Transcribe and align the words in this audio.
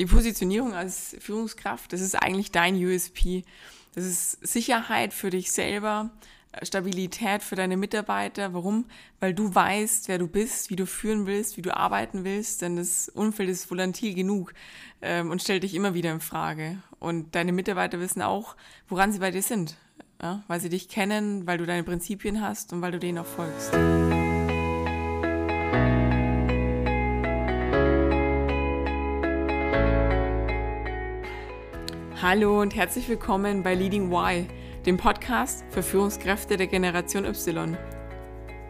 die 0.00 0.06
Positionierung 0.06 0.72
als 0.72 1.14
Führungskraft, 1.20 1.92
das 1.92 2.00
ist 2.00 2.14
eigentlich 2.14 2.50
dein 2.50 2.74
USP. 2.74 3.44
Das 3.94 4.04
ist 4.04 4.32
Sicherheit 4.46 5.12
für 5.12 5.28
dich 5.28 5.52
selber, 5.52 6.08
Stabilität 6.62 7.42
für 7.42 7.54
deine 7.54 7.76
Mitarbeiter. 7.76 8.54
Warum? 8.54 8.86
Weil 9.20 9.34
du 9.34 9.54
weißt, 9.54 10.08
wer 10.08 10.18
du 10.18 10.26
bist, 10.26 10.70
wie 10.70 10.76
du 10.76 10.86
führen 10.86 11.26
willst, 11.26 11.58
wie 11.58 11.62
du 11.62 11.76
arbeiten 11.76 12.24
willst, 12.24 12.62
denn 12.62 12.76
das 12.76 13.10
Umfeld 13.10 13.50
ist 13.50 13.70
volatil 13.70 14.14
genug 14.14 14.54
ähm, 15.02 15.30
und 15.30 15.42
stellt 15.42 15.64
dich 15.64 15.74
immer 15.74 15.92
wieder 15.92 16.12
in 16.12 16.20
Frage. 16.20 16.78
Und 16.98 17.34
deine 17.34 17.52
Mitarbeiter 17.52 18.00
wissen 18.00 18.22
auch, 18.22 18.56
woran 18.88 19.12
sie 19.12 19.18
bei 19.18 19.30
dir 19.30 19.42
sind, 19.42 19.76
ja? 20.22 20.42
weil 20.48 20.60
sie 20.60 20.70
dich 20.70 20.88
kennen, 20.88 21.46
weil 21.46 21.58
du 21.58 21.66
deine 21.66 21.84
Prinzipien 21.84 22.40
hast 22.40 22.72
und 22.72 22.80
weil 22.80 22.92
du 22.92 22.98
denen 22.98 23.18
auch 23.18 23.26
folgst. 23.26 23.70
Hallo 32.32 32.60
und 32.60 32.76
herzlich 32.76 33.08
willkommen 33.08 33.64
bei 33.64 33.74
Leading 33.74 34.12
Y, 34.12 34.46
dem 34.86 34.98
Podcast 34.98 35.64
für 35.70 35.82
Führungskräfte 35.82 36.56
der 36.56 36.68
Generation 36.68 37.24
Y. 37.24 37.76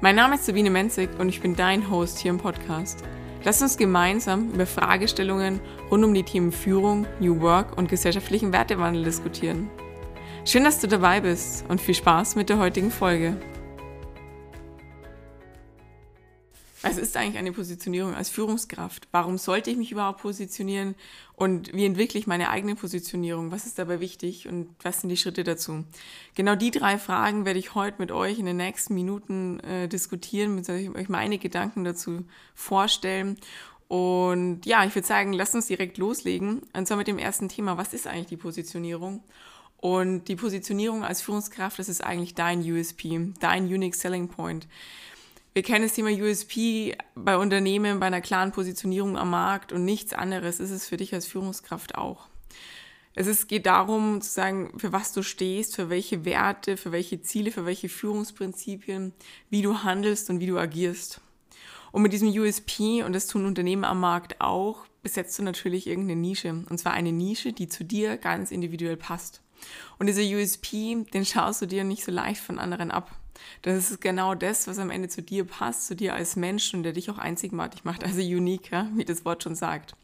Mein 0.00 0.16
Name 0.16 0.36
ist 0.36 0.46
Sabine 0.46 0.70
Menzig 0.70 1.10
und 1.18 1.28
ich 1.28 1.42
bin 1.42 1.54
dein 1.56 1.90
Host 1.90 2.20
hier 2.20 2.30
im 2.30 2.38
Podcast. 2.38 3.04
Lass 3.44 3.60
uns 3.60 3.76
gemeinsam 3.76 4.50
über 4.54 4.64
Fragestellungen 4.64 5.60
rund 5.90 6.02
um 6.04 6.14
die 6.14 6.22
Themen 6.22 6.52
Führung, 6.52 7.04
New 7.20 7.42
Work 7.42 7.76
und 7.76 7.90
gesellschaftlichen 7.90 8.50
Wertewandel 8.50 9.04
diskutieren. 9.04 9.68
Schön, 10.46 10.64
dass 10.64 10.80
du 10.80 10.88
dabei 10.88 11.20
bist 11.20 11.66
und 11.68 11.82
viel 11.82 11.94
Spaß 11.94 12.36
mit 12.36 12.48
der 12.48 12.58
heutigen 12.58 12.90
Folge. 12.90 13.36
Was 16.82 16.96
ist 16.96 17.14
eigentlich 17.16 17.36
eine 17.36 17.52
Positionierung 17.52 18.14
als 18.14 18.30
Führungskraft? 18.30 19.06
Warum 19.12 19.36
sollte 19.36 19.70
ich 19.70 19.76
mich 19.76 19.92
überhaupt 19.92 20.22
positionieren? 20.22 20.94
Und 21.34 21.74
wie 21.74 21.84
entwickle 21.84 22.18
ich 22.18 22.26
meine 22.26 22.48
eigene 22.48 22.74
Positionierung? 22.74 23.50
Was 23.50 23.66
ist 23.66 23.78
dabei 23.78 24.00
wichtig 24.00 24.48
und 24.48 24.74
was 24.82 25.00
sind 25.00 25.10
die 25.10 25.18
Schritte 25.18 25.44
dazu? 25.44 25.84
Genau 26.34 26.54
die 26.54 26.70
drei 26.70 26.96
Fragen 26.96 27.44
werde 27.44 27.58
ich 27.58 27.74
heute 27.74 27.96
mit 27.98 28.12
euch 28.12 28.38
in 28.38 28.46
den 28.46 28.56
nächsten 28.56 28.94
Minuten 28.94 29.60
äh, 29.60 29.88
diskutieren, 29.88 30.54
mit 30.54 30.68
euch 30.70 31.08
meine 31.10 31.38
Gedanken 31.38 31.84
dazu 31.84 32.24
vorstellen. 32.54 33.36
Und 33.88 34.64
ja, 34.64 34.84
ich 34.84 34.94
würde 34.94 35.06
sagen, 35.06 35.32
lasst 35.34 35.54
uns 35.54 35.66
direkt 35.66 35.98
loslegen. 35.98 36.62
Und 36.72 36.86
zwar 36.86 36.96
mit 36.96 37.08
dem 37.08 37.18
ersten 37.18 37.48
Thema. 37.48 37.76
Was 37.76 37.92
ist 37.92 38.06
eigentlich 38.06 38.28
die 38.28 38.36
Positionierung? 38.36 39.22
Und 39.76 40.24
die 40.24 40.36
Positionierung 40.36 41.04
als 41.04 41.22
Führungskraft, 41.22 41.78
das 41.78 41.88
ist 41.88 42.04
eigentlich 42.04 42.34
dein 42.34 42.60
USP, 42.60 43.32
dein 43.40 43.64
Unique 43.64 43.94
Selling 43.94 44.28
Point. 44.28 44.68
Wir 45.52 45.64
kennen 45.64 45.82
das 45.82 45.94
Thema 45.94 46.10
USP 46.10 46.96
bei 47.16 47.36
Unternehmen, 47.36 47.98
bei 47.98 48.06
einer 48.06 48.20
klaren 48.20 48.52
Positionierung 48.52 49.18
am 49.18 49.30
Markt 49.30 49.72
und 49.72 49.84
nichts 49.84 50.12
anderes 50.12 50.60
ist 50.60 50.70
es 50.70 50.86
für 50.86 50.96
dich 50.96 51.12
als 51.12 51.26
Führungskraft 51.26 51.96
auch. 51.96 52.28
Es 53.14 53.26
ist, 53.26 53.48
geht 53.48 53.66
darum 53.66 54.20
zu 54.20 54.30
sagen, 54.30 54.78
für 54.78 54.92
was 54.92 55.12
du 55.12 55.24
stehst, 55.24 55.74
für 55.74 55.90
welche 55.90 56.24
Werte, 56.24 56.76
für 56.76 56.92
welche 56.92 57.20
Ziele, 57.22 57.50
für 57.50 57.66
welche 57.66 57.88
Führungsprinzipien, 57.88 59.12
wie 59.50 59.62
du 59.62 59.82
handelst 59.82 60.30
und 60.30 60.38
wie 60.38 60.46
du 60.46 60.56
agierst. 60.56 61.20
Und 61.90 62.02
mit 62.02 62.12
diesem 62.12 62.28
USP, 62.28 63.02
und 63.02 63.12
das 63.12 63.26
tun 63.26 63.44
Unternehmen 63.44 63.84
am 63.84 63.98
Markt 63.98 64.40
auch, 64.40 64.86
besetzt 65.02 65.36
du 65.36 65.42
natürlich 65.42 65.88
irgendeine 65.88 66.20
Nische. 66.20 66.64
Und 66.70 66.78
zwar 66.78 66.92
eine 66.92 67.10
Nische, 67.10 67.52
die 67.52 67.66
zu 67.66 67.84
dir 67.84 68.16
ganz 68.18 68.52
individuell 68.52 68.96
passt. 68.96 69.42
Und 69.98 70.06
dieser 70.06 70.22
USP, 70.22 71.04
den 71.12 71.24
schaust 71.24 71.60
du 71.60 71.66
dir 71.66 71.82
nicht 71.82 72.04
so 72.04 72.12
leicht 72.12 72.40
von 72.40 72.60
anderen 72.60 72.92
ab. 72.92 73.10
Das 73.62 73.90
ist 73.90 74.00
genau 74.00 74.34
das, 74.34 74.66
was 74.66 74.78
am 74.78 74.90
Ende 74.90 75.08
zu 75.08 75.22
dir 75.22 75.44
passt, 75.44 75.86
zu 75.86 75.96
dir 75.96 76.14
als 76.14 76.36
Mensch 76.36 76.72
und 76.74 76.82
der 76.82 76.92
dich 76.92 77.10
auch 77.10 77.18
einzigartig 77.18 77.84
macht, 77.84 78.04
also 78.04 78.20
unique, 78.20 78.70
ja, 78.70 78.88
wie 78.94 79.04
das 79.04 79.24
Wort 79.24 79.42
schon 79.42 79.54
sagt. 79.54 79.94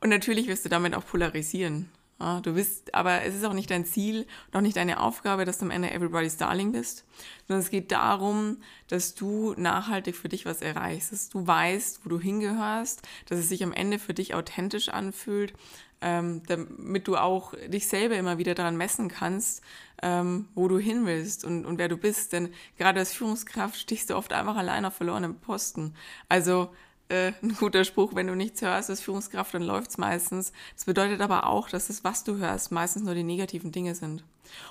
Und 0.00 0.08
natürlich 0.08 0.46
wirst 0.46 0.64
du 0.64 0.68
damit 0.68 0.94
auch 0.94 1.06
polarisieren. 1.06 1.90
Ja, 2.20 2.40
du 2.40 2.52
bist, 2.52 2.94
aber 2.94 3.22
es 3.22 3.34
ist 3.34 3.44
auch 3.46 3.54
nicht 3.54 3.70
dein 3.70 3.86
Ziel, 3.86 4.26
noch 4.52 4.60
nicht 4.60 4.76
deine 4.76 5.00
Aufgabe, 5.00 5.46
dass 5.46 5.56
du 5.56 5.64
am 5.64 5.70
Ende 5.70 5.90
everybody's 5.90 6.36
darling 6.36 6.70
bist, 6.70 7.06
sondern 7.48 7.62
es 7.62 7.70
geht 7.70 7.90
darum, 7.92 8.58
dass 8.88 9.14
du 9.14 9.54
nachhaltig 9.56 10.16
für 10.16 10.28
dich 10.28 10.44
was 10.44 10.60
erreichst, 10.60 11.12
dass 11.12 11.30
du 11.30 11.46
weißt, 11.46 12.04
wo 12.04 12.10
du 12.10 12.20
hingehörst, 12.20 13.00
dass 13.26 13.38
es 13.38 13.48
sich 13.48 13.64
am 13.64 13.72
Ende 13.72 13.98
für 13.98 14.12
dich 14.12 14.34
authentisch 14.34 14.90
anfühlt, 14.90 15.54
ähm, 16.00 16.42
damit 16.46 17.06
du 17.08 17.16
auch 17.16 17.54
dich 17.68 17.86
selber 17.86 18.16
immer 18.16 18.38
wieder 18.38 18.54
daran 18.54 18.76
messen 18.76 19.08
kannst, 19.08 19.62
ähm, 20.02 20.48
wo 20.54 20.68
du 20.68 20.78
hin 20.78 21.06
willst 21.06 21.44
und, 21.44 21.66
und 21.66 21.78
wer 21.78 21.88
du 21.88 21.96
bist. 21.96 22.32
Denn 22.32 22.52
gerade 22.78 23.00
als 23.00 23.12
Führungskraft 23.12 23.76
stichst 23.76 24.10
du 24.10 24.16
oft 24.16 24.32
einfach 24.32 24.56
allein 24.56 24.84
auf 24.84 24.94
verlorenem 24.94 25.36
Posten. 25.36 25.94
Also 26.28 26.70
äh, 27.08 27.32
ein 27.42 27.54
guter 27.54 27.84
Spruch, 27.84 28.14
wenn 28.14 28.28
du 28.28 28.34
nichts 28.34 28.62
hörst 28.62 28.88
als 28.88 29.00
Führungskraft, 29.00 29.52
dann 29.52 29.62
läuft's 29.62 29.98
meistens. 29.98 30.52
Das 30.74 30.84
bedeutet 30.84 31.20
aber 31.20 31.46
auch, 31.46 31.68
dass 31.68 31.88
das, 31.88 32.04
was 32.04 32.24
du 32.24 32.36
hörst, 32.38 32.72
meistens 32.72 33.02
nur 33.02 33.14
die 33.14 33.24
negativen 33.24 33.72
Dinge 33.72 33.94
sind. 33.94 34.24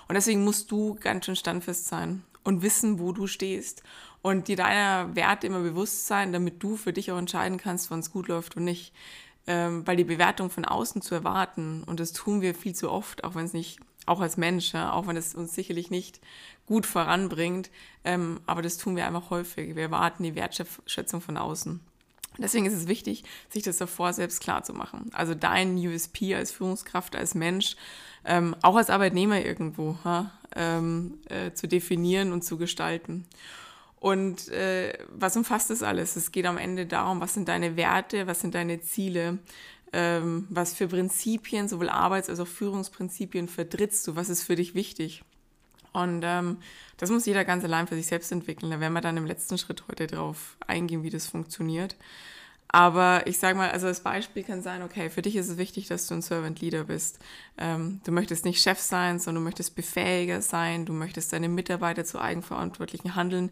Und 0.07 0.15
deswegen 0.15 0.43
musst 0.43 0.71
du 0.71 0.95
ganz 0.95 1.25
schön 1.25 1.35
standfest 1.35 1.87
sein 1.87 2.23
und 2.43 2.61
wissen, 2.61 2.99
wo 2.99 3.11
du 3.11 3.27
stehst 3.27 3.83
und 4.21 4.47
dir 4.47 4.55
deiner 4.55 5.15
Werte 5.15 5.47
immer 5.47 5.61
bewusst 5.61 6.07
sein, 6.07 6.33
damit 6.33 6.61
du 6.63 6.75
für 6.75 6.93
dich 6.93 7.11
auch 7.11 7.17
entscheiden 7.17 7.57
kannst, 7.57 7.91
wann 7.91 7.99
es 7.99 8.11
gut 8.11 8.27
läuft 8.27 8.57
und 8.57 8.63
nicht 8.63 8.93
ähm, 9.49 9.85
weil 9.87 9.97
die 9.97 10.03
Bewertung 10.03 10.51
von 10.51 10.63
außen 10.63 11.01
zu 11.01 11.15
erwarten, 11.15 11.83
und 11.83 11.99
das 11.99 12.13
tun 12.13 12.39
wir 12.41 12.53
viel 12.53 12.75
zu 12.75 12.91
oft, 12.91 13.23
auch 13.23 13.33
wenn 13.33 13.45
es 13.45 13.53
nicht, 13.53 13.79
auch 14.05 14.21
als 14.21 14.37
Mensch, 14.37 14.73
ja, 14.73 14.93
auch 14.93 15.07
wenn 15.07 15.17
es 15.17 15.33
uns 15.33 15.55
sicherlich 15.55 15.89
nicht 15.89 16.21
gut 16.67 16.85
voranbringt, 16.85 17.71
ähm, 18.03 18.41
aber 18.45 18.61
das 18.61 18.77
tun 18.77 18.95
wir 18.95 19.07
einfach 19.07 19.31
häufig. 19.31 19.75
Wir 19.75 19.83
erwarten 19.83 20.21
die 20.21 20.35
Wertschätzung 20.35 21.21
von 21.21 21.35
außen. 21.35 21.79
Deswegen 22.37 22.67
ist 22.67 22.73
es 22.73 22.87
wichtig, 22.87 23.23
sich 23.49 23.63
das 23.63 23.77
davor 23.77 24.13
selbst 24.13 24.39
klar 24.39 24.63
zu 24.63 24.73
machen. 24.73 25.09
Also 25.13 25.33
dein 25.33 25.75
USP 25.75 26.35
als 26.35 26.51
Führungskraft, 26.51 27.15
als 27.15 27.33
Mensch, 27.33 27.75
ähm, 28.25 28.55
auch 28.61 28.75
als 28.75 28.91
Arbeitnehmer 28.91 29.43
irgendwo 29.43 29.97
ja, 30.05 30.31
ähm, 30.55 31.17
äh, 31.27 31.53
zu 31.53 31.67
definieren 31.67 32.33
und 32.33 32.43
zu 32.43 32.57
gestalten. 32.57 33.25
Und 33.99 34.47
äh, 34.49 34.97
was 35.09 35.35
umfasst 35.35 35.69
das 35.69 35.83
alles? 35.83 36.15
Es 36.15 36.31
geht 36.31 36.45
am 36.45 36.57
Ende 36.57 36.85
darum, 36.85 37.19
was 37.19 37.33
sind 37.33 37.49
deine 37.49 37.75
Werte, 37.75 38.27
was 38.27 38.39
sind 38.39 38.55
deine 38.55 38.81
Ziele, 38.81 39.39
ähm, 39.91 40.47
was 40.49 40.73
für 40.73 40.87
Prinzipien, 40.87 41.67
sowohl 41.67 41.89
Arbeits- 41.89 42.29
als 42.29 42.39
auch 42.39 42.47
Führungsprinzipien 42.47 43.47
vertrittst 43.47 44.07
du, 44.07 44.15
was 44.15 44.29
ist 44.29 44.43
für 44.43 44.55
dich 44.55 44.73
wichtig. 44.73 45.23
Und 45.91 46.21
ähm, 46.23 46.57
das 46.97 47.09
muss 47.09 47.25
jeder 47.25 47.43
ganz 47.43 47.63
allein 47.63 47.87
für 47.87 47.95
sich 47.95 48.07
selbst 48.07 48.31
entwickeln. 48.31 48.71
Da 48.71 48.79
werden 48.79 48.93
wir 48.93 49.01
dann 49.01 49.17
im 49.17 49.25
letzten 49.25 49.57
Schritt 49.57 49.83
heute 49.89 50.07
drauf 50.07 50.55
eingehen, 50.65 51.03
wie 51.03 51.09
das 51.09 51.27
funktioniert. 51.27 51.95
Aber 52.71 53.25
ich 53.25 53.39
sage 53.39 53.57
mal, 53.57 53.71
also 53.71 53.87
das 53.87 54.01
Beispiel 54.01 54.43
kann 54.43 54.61
sein, 54.61 54.83
okay, 54.83 55.09
für 55.09 55.23
dich 55.23 55.35
ist 55.35 55.49
es 55.49 55.57
wichtig, 55.57 55.87
dass 55.87 56.05
du 56.05 56.13
ein 56.13 56.21
Servant 56.21 56.61
Leader 56.61 56.83
bist. 56.83 57.17
Ähm, 57.57 57.99
du 58.03 58.11
möchtest 58.11 58.45
nicht 58.45 58.61
Chef 58.61 58.79
sein, 58.79 59.17
sondern 59.17 59.43
du 59.43 59.45
möchtest 59.47 59.75
Befähiger 59.75 60.41
sein, 60.43 60.85
du 60.85 60.93
möchtest 60.93 61.33
deine 61.33 61.49
Mitarbeiter 61.49 62.05
zu 62.05 62.21
eigenverantwortlichen 62.21 63.15
Handeln 63.15 63.49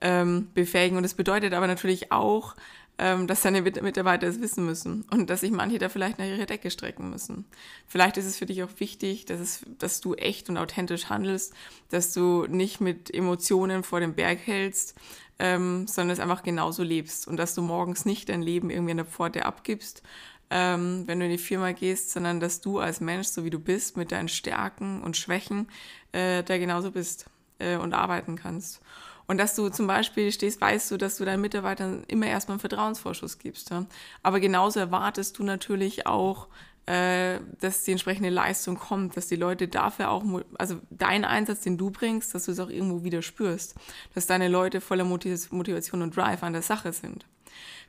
ähm, 0.00 0.48
befähigen. 0.54 0.96
Und 0.96 1.04
das 1.04 1.14
bedeutet 1.14 1.54
aber 1.54 1.68
natürlich 1.68 2.10
auch, 2.10 2.56
dass 2.98 3.42
deine 3.42 3.62
Mitarbeiter 3.62 4.26
es 4.26 4.40
wissen 4.40 4.66
müssen 4.66 5.04
und 5.12 5.30
dass 5.30 5.40
sich 5.40 5.52
manche 5.52 5.78
da 5.78 5.88
vielleicht 5.88 6.18
nach 6.18 6.26
ihrer 6.26 6.46
Decke 6.46 6.68
strecken 6.68 7.10
müssen. 7.10 7.44
Vielleicht 7.86 8.16
ist 8.16 8.26
es 8.26 8.36
für 8.38 8.46
dich 8.46 8.64
auch 8.64 8.70
wichtig, 8.78 9.24
dass, 9.24 9.38
es, 9.38 9.60
dass 9.78 10.00
du 10.00 10.14
echt 10.14 10.48
und 10.48 10.56
authentisch 10.56 11.08
handelst, 11.08 11.54
dass 11.90 12.12
du 12.12 12.46
nicht 12.48 12.80
mit 12.80 13.14
Emotionen 13.14 13.84
vor 13.84 14.00
dem 14.00 14.14
Berg 14.14 14.40
hältst, 14.44 14.96
ähm, 15.38 15.86
sondern 15.86 16.12
es 16.12 16.20
einfach 16.20 16.42
genauso 16.42 16.82
lebst 16.82 17.28
und 17.28 17.36
dass 17.36 17.54
du 17.54 17.62
morgens 17.62 18.04
nicht 18.04 18.28
dein 18.28 18.42
Leben 18.42 18.68
irgendwie 18.68 18.90
an 18.90 18.96
der 18.96 19.06
Pforte 19.06 19.46
abgibst, 19.46 20.02
ähm, 20.50 21.04
wenn 21.06 21.20
du 21.20 21.26
in 21.26 21.30
die 21.30 21.38
Firma 21.38 21.70
gehst, 21.72 22.10
sondern 22.10 22.40
dass 22.40 22.60
du 22.60 22.80
als 22.80 23.00
Mensch, 23.00 23.28
so 23.28 23.44
wie 23.44 23.50
du 23.50 23.60
bist, 23.60 23.96
mit 23.96 24.10
deinen 24.10 24.28
Stärken 24.28 25.02
und 25.02 25.16
Schwächen, 25.16 25.68
äh, 26.10 26.42
da 26.42 26.58
genauso 26.58 26.90
bist 26.90 27.26
äh, 27.58 27.76
und 27.76 27.94
arbeiten 27.94 28.36
kannst. 28.36 28.80
Und 29.26 29.36
dass 29.38 29.54
du 29.54 29.68
zum 29.68 29.86
Beispiel 29.86 30.32
stehst, 30.32 30.60
weißt 30.60 30.90
du, 30.90 30.96
dass 30.96 31.18
du 31.18 31.24
deinen 31.24 31.42
Mitarbeitern 31.42 32.02
immer 32.08 32.26
erstmal 32.26 32.54
einen 32.54 32.60
Vertrauensvorschuss 32.60 33.38
gibst. 33.38 33.70
Ja? 33.70 33.84
Aber 34.22 34.40
genauso 34.40 34.80
erwartest 34.80 35.38
du 35.38 35.44
natürlich 35.44 36.06
auch, 36.06 36.48
äh, 36.86 37.40
dass 37.60 37.84
die 37.84 37.92
entsprechende 37.92 38.30
Leistung 38.30 38.78
kommt, 38.78 39.18
dass 39.18 39.26
die 39.26 39.36
Leute 39.36 39.68
dafür 39.68 40.10
auch, 40.10 40.24
also 40.56 40.80
dein 40.88 41.26
Einsatz, 41.26 41.60
den 41.60 41.76
du 41.76 41.90
bringst, 41.90 42.34
dass 42.34 42.46
du 42.46 42.52
es 42.52 42.60
auch 42.60 42.70
irgendwo 42.70 43.04
wieder 43.04 43.20
spürst, 43.20 43.74
dass 44.14 44.26
deine 44.26 44.48
Leute 44.48 44.80
voller 44.80 45.04
Motivation 45.04 46.00
und 46.00 46.16
Drive 46.16 46.42
an 46.42 46.54
der 46.54 46.62
Sache 46.62 46.94
sind. 46.94 47.26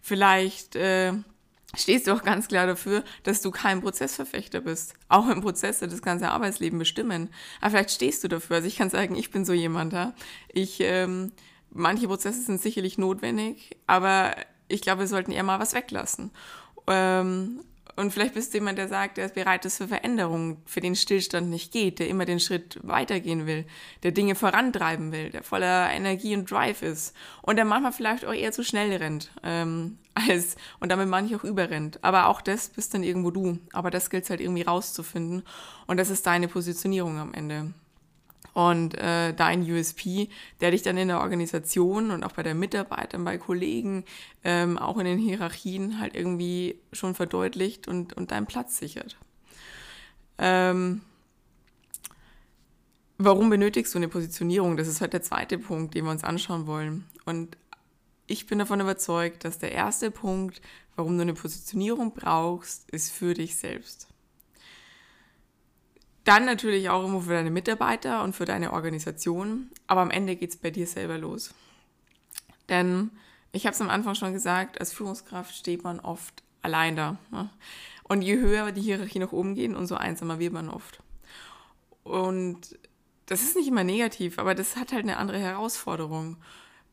Vielleicht 0.02 0.76
äh, 0.76 1.14
stehst 1.76 2.08
du 2.08 2.14
auch 2.14 2.24
ganz 2.24 2.48
klar 2.48 2.68
dafür, 2.68 3.04
dass 3.24 3.42
du 3.42 3.52
kein 3.52 3.82
Prozessverfechter 3.82 4.62
bist. 4.62 4.96
Auch 5.08 5.28
wenn 5.28 5.42
Prozesse 5.42 5.88
das 5.88 6.02
ganze 6.02 6.30
Arbeitsleben 6.30 6.80
bestimmen. 6.80 7.30
Aber 7.62 7.72
vielleicht 7.72 7.92
stehst 7.92 8.24
du 8.24 8.28
dafür. 8.28 8.58
Also 8.58 8.68
ich 8.68 8.78
kann 8.78 8.90
sagen, 8.90 9.16
ich 9.16 9.32
bin 9.32 9.46
so 9.46 9.54
jemand 9.54 9.94
da. 9.94 10.14
Ich, 10.52 10.80
ähm, 10.82 11.32
manche 11.70 12.08
Prozesse 12.08 12.42
sind 12.42 12.62
sicherlich 12.62 12.98
notwendig, 12.98 13.78
aber 13.88 14.36
ich 14.68 14.82
glaube, 14.82 15.02
wir 15.02 15.08
sollten 15.08 15.32
eher 15.32 15.44
mal 15.44 15.60
was 15.60 15.74
weglassen. 15.74 16.32
Ähm, 16.88 17.62
und 18.00 18.14
vielleicht 18.14 18.34
bist 18.34 18.54
du 18.54 18.60
jemand, 18.60 18.78
der 18.78 18.88
sagt, 18.88 19.18
der 19.18 19.26
ist 19.26 19.36
bereit 19.36 19.66
ist 19.66 19.76
für 19.76 19.90
Veränderungen, 19.90 20.62
für 20.66 20.80
den 20.80 20.96
Stillstand 20.96 21.50
nicht 21.50 21.74
geht, 21.74 22.00
der 22.00 22.08
immer 22.08 22.24
den 22.24 22.40
Schritt 22.40 22.80
weitergehen 22.82 23.46
will, 23.46 23.66
der 24.04 24.12
Dinge 24.12 24.36
vorantreiben 24.36 25.12
will, 25.12 25.32
der 25.32 25.44
voller 25.44 25.92
Energie 25.92 26.34
und 26.34 26.50
Drive 26.50 26.82
ist 26.82 27.14
und 27.42 27.58
der 27.58 27.66
manchmal 27.66 27.92
vielleicht 27.92 28.24
auch 28.24 28.34
eher 28.34 28.54
zu 28.54 28.64
schnell 28.64 28.96
rennt, 28.96 29.32
ähm, 29.44 29.98
als, 30.28 30.56
und 30.80 30.92
damit 30.92 31.10
ich 31.26 31.36
auch 31.36 31.44
überrennt. 31.44 32.04
Aber 32.04 32.28
auch 32.28 32.42
das 32.42 32.70
bist 32.70 32.94
dann 32.94 33.04
irgendwo 33.04 33.32
du. 33.32 33.60
Aber 33.74 33.92
das 33.92 34.10
gilt 34.10 34.30
halt 34.30 34.42
irgendwie 34.42 34.64
rauszufinden. 34.64 35.44
Und 35.88 35.98
das 35.98 36.10
ist 36.10 36.26
deine 36.26 36.48
Positionierung 36.48 37.18
am 37.18 37.34
Ende. 37.34 37.74
Und 38.54 38.96
äh, 38.96 39.34
dein 39.34 39.62
USP, 39.62 40.30
der 40.60 40.72
dich 40.72 40.82
dann 40.82 40.98
in 40.98 41.08
der 41.08 41.22
Organisation 41.22 42.12
und 42.12 42.24
auch 42.24 42.32
bei 42.32 42.44
den 42.44 42.60
Mitarbeitern, 42.60 43.24
bei 43.24 43.38
Kollegen, 43.38 44.06
ähm, 44.44 44.78
auch 44.78 44.98
in 44.98 45.06
den 45.06 45.20
Hierarchien 45.20 46.00
halt 46.00 46.16
irgendwie 46.16 46.80
schon 46.92 47.16
verdeutlicht 47.16 47.88
und, 47.88 48.14
und 48.14 48.32
deinen 48.32 48.48
Platz 48.48 48.78
sichert. 48.78 49.18
Ähm, 50.40 51.02
warum 53.18 53.50
benötigst 53.50 53.94
du 53.94 54.00
eine 54.00 54.08
Positionierung? 54.08 54.78
Das 54.78 54.88
ist 54.88 55.02
heute 55.02 55.12
der 55.12 55.22
zweite 55.22 55.58
Punkt, 55.58 55.94
den 55.94 56.06
wir 56.06 56.12
uns 56.12 56.24
anschauen 56.24 56.66
wollen. 56.66 57.06
Und 57.26 57.56
ich 58.30 58.46
bin 58.46 58.60
davon 58.60 58.80
überzeugt, 58.80 59.44
dass 59.44 59.58
der 59.58 59.72
erste 59.72 60.12
Punkt, 60.12 60.62
warum 60.96 61.18
du 61.18 61.24
eine 61.24 61.34
Positionierung 61.34 62.14
brauchst, 62.14 62.90
ist 62.92 63.12
für 63.12 63.34
dich 63.34 63.56
selbst. 63.56 64.08
Dann 66.26 66.46
natürlich 66.46 66.90
auch 66.90 67.06
immer 67.06 67.22
für 67.22 67.34
deine 67.34 67.50
Mitarbeiter 67.50 68.24
und 68.24 68.36
für 68.36 68.46
deine 68.46 68.74
Organisation, 68.74 69.72
aber 69.88 70.02
am 70.02 70.12
Ende 70.12 70.36
geht 70.36 70.52
es 70.52 70.58
bei 70.58 70.70
dir 70.70 70.86
selber 70.86 71.18
los. 71.18 71.56
Denn 72.70 73.10
ich 73.52 73.66
habe 73.66 73.74
es 73.74 73.82
am 73.82 73.90
Anfang 73.90 74.14
schon 74.14 74.34
gesagt, 74.34 74.80
als 74.80 74.94
Führungskraft 74.94 75.56
steht 75.56 75.84
man 75.84 76.00
oft 76.00 76.44
allein 76.62 76.96
da. 76.96 77.18
Ne? 77.32 77.50
Und 78.04 78.22
je 78.22 78.38
höher 78.38 78.72
die 78.72 78.82
Hierarchie 78.82 79.20
nach 79.20 79.32
oben 79.32 79.56
geht, 79.56 79.76
umso 79.76 79.96
einsamer 79.96 80.38
wird 80.38 80.54
man 80.54 80.70
oft. 80.70 81.02
Und 82.04 82.78
das 83.26 83.42
ist 83.42 83.56
nicht 83.56 83.68
immer 83.68 83.84
negativ, 83.84 84.38
aber 84.38 84.54
das 84.54 84.76
hat 84.76 84.92
halt 84.92 85.04
eine 85.04 85.18
andere 85.18 85.40
Herausforderung. 85.40 86.38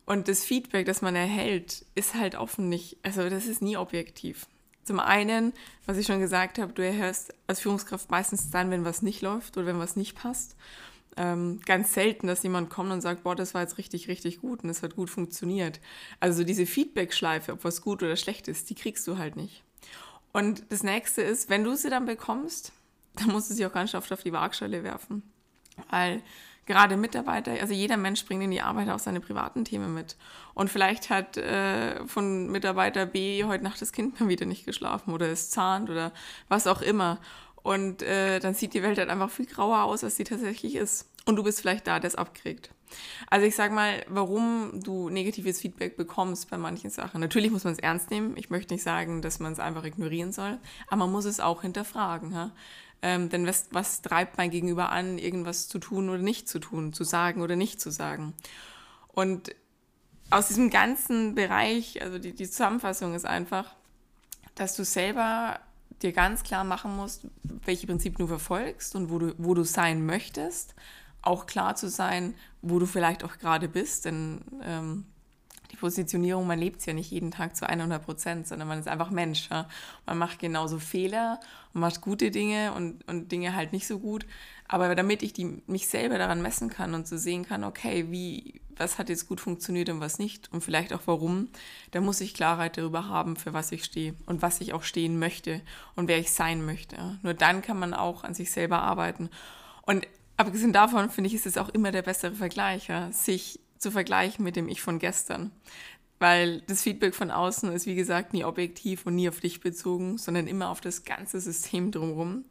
Und 0.06 0.28
das 0.28 0.44
Feedback, 0.44 0.86
das 0.86 1.02
man 1.02 1.16
erhält, 1.16 1.84
ist 1.96 2.14
halt 2.14 2.36
offen 2.36 2.68
nicht, 2.68 2.96
also 3.02 3.28
das 3.28 3.46
ist 3.46 3.60
nie 3.60 3.76
objektiv. 3.76 4.46
Zum 4.84 5.00
einen, 5.00 5.52
was 5.84 5.98
ich 5.98 6.06
schon 6.06 6.20
gesagt 6.20 6.60
habe, 6.60 6.72
du 6.72 6.82
erhörst 6.82 7.34
als 7.48 7.60
Führungskraft 7.60 8.08
meistens 8.08 8.50
dann, 8.50 8.70
wenn 8.70 8.84
was 8.84 9.02
nicht 9.02 9.20
läuft 9.20 9.56
oder 9.56 9.66
wenn 9.66 9.80
was 9.80 9.96
nicht 9.96 10.14
passt. 10.14 10.56
Ähm, 11.16 11.60
ganz 11.66 11.92
selten, 11.92 12.28
dass 12.28 12.44
jemand 12.44 12.70
kommt 12.70 12.92
und 12.92 13.00
sagt, 13.00 13.24
boah, 13.24 13.34
das 13.34 13.52
war 13.52 13.62
jetzt 13.62 13.78
richtig, 13.78 14.06
richtig 14.06 14.40
gut 14.40 14.62
und 14.62 14.70
es 14.70 14.82
hat 14.84 14.94
gut 14.94 15.10
funktioniert. 15.10 15.80
Also 16.20 16.44
diese 16.44 16.66
Feedback-Schleife, 16.66 17.54
ob 17.54 17.64
was 17.64 17.82
gut 17.82 18.02
oder 18.02 18.14
schlecht 18.16 18.46
ist, 18.46 18.70
die 18.70 18.76
kriegst 18.76 19.08
du 19.08 19.18
halt 19.18 19.34
nicht. 19.34 19.64
Und 20.32 20.64
das 20.68 20.84
nächste 20.84 21.22
ist, 21.22 21.48
wenn 21.48 21.64
du 21.64 21.74
sie 21.74 21.90
dann 21.90 22.04
bekommst, 22.04 22.72
dann 23.14 23.28
musst 23.28 23.50
du 23.50 23.54
sie 23.54 23.66
auch 23.66 23.72
ganz 23.72 23.94
oft 23.94 24.12
auf 24.12 24.22
die 24.22 24.32
Waagschale 24.32 24.84
werfen. 24.84 25.22
Weil 25.90 26.22
gerade 26.66 26.96
Mitarbeiter, 26.96 27.52
also 27.60 27.72
jeder 27.72 27.96
Mensch 27.96 28.24
bringt 28.26 28.42
in 28.42 28.50
die 28.50 28.60
Arbeit 28.60 28.88
auch 28.88 28.98
seine 28.98 29.20
privaten 29.20 29.64
Themen 29.64 29.94
mit. 29.94 30.16
Und 30.54 30.68
vielleicht 30.68 31.10
hat 31.10 31.36
äh, 31.36 32.04
von 32.06 32.50
Mitarbeiter 32.50 33.06
B 33.06 33.44
heute 33.44 33.64
Nacht 33.64 33.80
das 33.80 33.92
Kind 33.92 34.20
mal 34.20 34.28
wieder 34.28 34.46
nicht 34.46 34.66
geschlafen 34.66 35.14
oder 35.14 35.28
ist 35.28 35.52
zahnt 35.52 35.88
oder 35.88 36.12
was 36.48 36.66
auch 36.66 36.82
immer. 36.82 37.18
Und 37.62 38.02
äh, 38.02 38.38
dann 38.40 38.54
sieht 38.54 38.74
die 38.74 38.82
Welt 38.82 38.98
halt 38.98 39.08
einfach 39.08 39.30
viel 39.30 39.46
grauer 39.46 39.84
aus, 39.84 40.04
als 40.04 40.16
sie 40.16 40.24
tatsächlich 40.24 40.76
ist. 40.76 41.08
Und 41.24 41.36
du 41.36 41.42
bist 41.42 41.60
vielleicht 41.60 41.86
da, 41.88 41.98
der 41.98 42.08
es 42.08 42.14
abkriegt. 42.14 42.70
Also 43.28 43.46
ich 43.46 43.56
sag 43.56 43.72
mal, 43.72 44.04
warum 44.08 44.80
du 44.82 45.08
negatives 45.08 45.60
Feedback 45.60 45.96
bekommst 45.96 46.48
bei 46.50 46.58
manchen 46.58 46.90
Sachen. 46.90 47.20
Natürlich 47.20 47.50
muss 47.50 47.64
man 47.64 47.72
es 47.72 47.80
ernst 47.80 48.10
nehmen. 48.10 48.36
Ich 48.36 48.50
möchte 48.50 48.72
nicht 48.72 48.84
sagen, 48.84 49.22
dass 49.22 49.40
man 49.40 49.52
es 49.52 49.58
einfach 49.58 49.84
ignorieren 49.84 50.32
soll, 50.32 50.58
aber 50.86 50.98
man 50.98 51.12
muss 51.12 51.24
es 51.24 51.40
auch 51.40 51.62
hinterfragen. 51.62 52.34
Ha? 52.36 52.52
Ähm, 53.06 53.28
denn 53.28 53.46
was, 53.46 53.68
was 53.70 54.02
treibt 54.02 54.36
mein 54.36 54.50
Gegenüber 54.50 54.90
an, 54.90 55.16
irgendwas 55.16 55.68
zu 55.68 55.78
tun 55.78 56.08
oder 56.08 56.18
nicht 56.18 56.48
zu 56.48 56.58
tun, 56.58 56.92
zu 56.92 57.04
sagen 57.04 57.40
oder 57.40 57.54
nicht 57.54 57.80
zu 57.80 57.92
sagen? 57.92 58.34
Und 59.06 59.54
aus 60.30 60.48
diesem 60.48 60.70
ganzen 60.70 61.36
Bereich, 61.36 62.02
also 62.02 62.18
die, 62.18 62.34
die 62.34 62.50
Zusammenfassung 62.50 63.14
ist 63.14 63.24
einfach, 63.24 63.76
dass 64.56 64.74
du 64.74 64.84
selber 64.84 65.60
dir 66.02 66.10
ganz 66.10 66.42
klar 66.42 66.64
machen 66.64 66.96
musst, 66.96 67.28
welche 67.44 67.86
Prinzipien 67.86 68.18
du 68.18 68.26
verfolgst 68.26 68.96
und 68.96 69.08
wo 69.08 69.20
du, 69.20 69.34
wo 69.38 69.54
du 69.54 69.62
sein 69.62 70.04
möchtest. 70.04 70.74
Auch 71.22 71.46
klar 71.46 71.76
zu 71.76 71.88
sein, 71.88 72.34
wo 72.60 72.80
du 72.80 72.86
vielleicht 72.86 73.22
auch 73.22 73.38
gerade 73.38 73.68
bist, 73.68 74.04
denn 74.04 74.40
ähm, 74.64 75.06
die 75.72 75.76
Positionierung, 75.76 76.46
man 76.46 76.58
lebt 76.58 76.80
es 76.80 76.86
ja 76.86 76.92
nicht 76.92 77.10
jeden 77.10 77.30
Tag 77.30 77.56
zu 77.56 77.68
100 77.68 78.04
Prozent, 78.04 78.46
sondern 78.46 78.68
man 78.68 78.78
ist 78.78 78.88
einfach 78.88 79.10
Mensch. 79.10 79.48
Ja? 79.50 79.68
Man 80.04 80.18
macht 80.18 80.38
genauso 80.38 80.78
Fehler 80.78 81.40
und 81.74 81.80
macht 81.80 82.00
gute 82.00 82.30
Dinge 82.30 82.72
und, 82.72 83.06
und 83.08 83.30
Dinge 83.32 83.54
halt 83.54 83.72
nicht 83.72 83.86
so 83.86 83.98
gut. 83.98 84.26
Aber 84.68 84.94
damit 84.94 85.22
ich 85.22 85.32
die, 85.32 85.62
mich 85.66 85.88
selber 85.88 86.18
daran 86.18 86.42
messen 86.42 86.68
kann 86.68 86.94
und 86.94 87.06
so 87.06 87.16
sehen 87.16 87.46
kann, 87.46 87.64
okay, 87.64 88.06
wie, 88.10 88.60
was 88.76 88.98
hat 88.98 89.08
jetzt 89.08 89.28
gut 89.28 89.40
funktioniert 89.40 89.88
und 89.88 90.00
was 90.00 90.18
nicht 90.18 90.52
und 90.52 90.62
vielleicht 90.62 90.92
auch 90.92 91.02
warum, 91.06 91.48
da 91.92 92.00
muss 92.00 92.20
ich 92.20 92.34
Klarheit 92.34 92.76
darüber 92.76 93.08
haben, 93.08 93.36
für 93.36 93.52
was 93.52 93.72
ich 93.72 93.84
stehe 93.84 94.14
und 94.26 94.42
was 94.42 94.60
ich 94.60 94.72
auch 94.72 94.82
stehen 94.82 95.18
möchte 95.18 95.60
und 95.94 96.08
wer 96.08 96.18
ich 96.18 96.32
sein 96.32 96.64
möchte. 96.64 97.18
Nur 97.22 97.34
dann 97.34 97.62
kann 97.62 97.78
man 97.78 97.94
auch 97.94 98.24
an 98.24 98.34
sich 98.34 98.50
selber 98.50 98.82
arbeiten. 98.82 99.30
Und 99.82 100.06
abgesehen 100.36 100.72
davon 100.72 101.10
finde 101.10 101.28
ich, 101.28 101.34
ist 101.34 101.46
es 101.46 101.58
auch 101.58 101.68
immer 101.68 101.92
der 101.92 102.02
bessere 102.02 102.34
Vergleich, 102.34 102.88
ja? 102.88 103.10
sich 103.12 103.60
zu 103.78 103.90
vergleichen 103.90 104.44
mit 104.44 104.56
dem 104.56 104.68
Ich 104.68 104.80
von 104.82 104.98
gestern. 104.98 105.50
Weil 106.18 106.62
das 106.62 106.82
Feedback 106.82 107.14
von 107.14 107.30
außen 107.30 107.70
ist, 107.72 107.86
wie 107.86 107.94
gesagt, 107.94 108.32
nie 108.32 108.44
objektiv 108.44 109.04
und 109.04 109.16
nie 109.16 109.28
auf 109.28 109.40
dich 109.40 109.60
bezogen, 109.60 110.16
sondern 110.16 110.46
immer 110.46 110.70
auf 110.70 110.80
das 110.80 111.04
ganze 111.04 111.40
System 111.40 111.90
drumherum. 111.90 112.44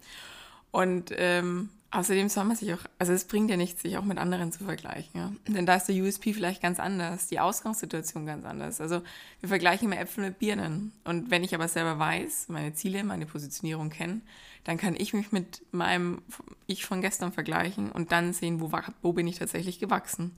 Und 0.71 1.11
ähm, 1.15 1.69
außerdem 1.89 2.29
soll 2.29 2.43
man 2.43 2.57
sich 2.57 2.73
auch, 2.73 2.81
also 2.99 3.13
es 3.13 3.25
bringt 3.25 3.49
ja 3.49 3.57
nichts, 3.57 3.81
sich 3.81 3.97
auch 3.97 4.03
mit 4.03 4.17
anderen 4.17 4.51
zu 4.51 4.65
vergleichen. 4.65 5.11
Ja? 5.19 5.31
Denn 5.47 5.65
da 5.65 5.75
ist 5.75 5.85
der 5.85 5.95
USP 5.95 6.33
vielleicht 6.33 6.61
ganz 6.61 6.79
anders, 6.79 7.27
die 7.27 7.39
Ausgangssituation 7.39 8.25
ganz 8.25 8.45
anders. 8.45 8.81
Also 8.81 9.01
wir 9.39 9.49
vergleichen 9.49 9.91
immer 9.91 9.99
Äpfel 9.99 10.25
mit 10.25 10.37
Birnen. 10.37 10.91
Und 11.05 11.31
wenn 11.31 11.43
ich 11.43 11.55
aber 11.55 11.67
selber 11.67 11.97
weiß, 11.97 12.49
meine 12.49 12.73
Ziele, 12.73 13.03
meine 13.03 13.25
Positionierung 13.25 13.89
kenne, 13.89 14.21
dann 14.63 14.77
kann 14.77 14.95
ich 14.95 15.13
mich 15.13 15.31
mit 15.31 15.61
meinem 15.71 16.21
Ich 16.67 16.85
von 16.85 17.01
gestern 17.01 17.31
vergleichen 17.31 17.91
und 17.91 18.11
dann 18.11 18.33
sehen, 18.33 18.59
wo, 18.59 18.71
wo 19.01 19.13
bin 19.13 19.27
ich 19.27 19.39
tatsächlich 19.39 19.79
gewachsen 19.79 20.35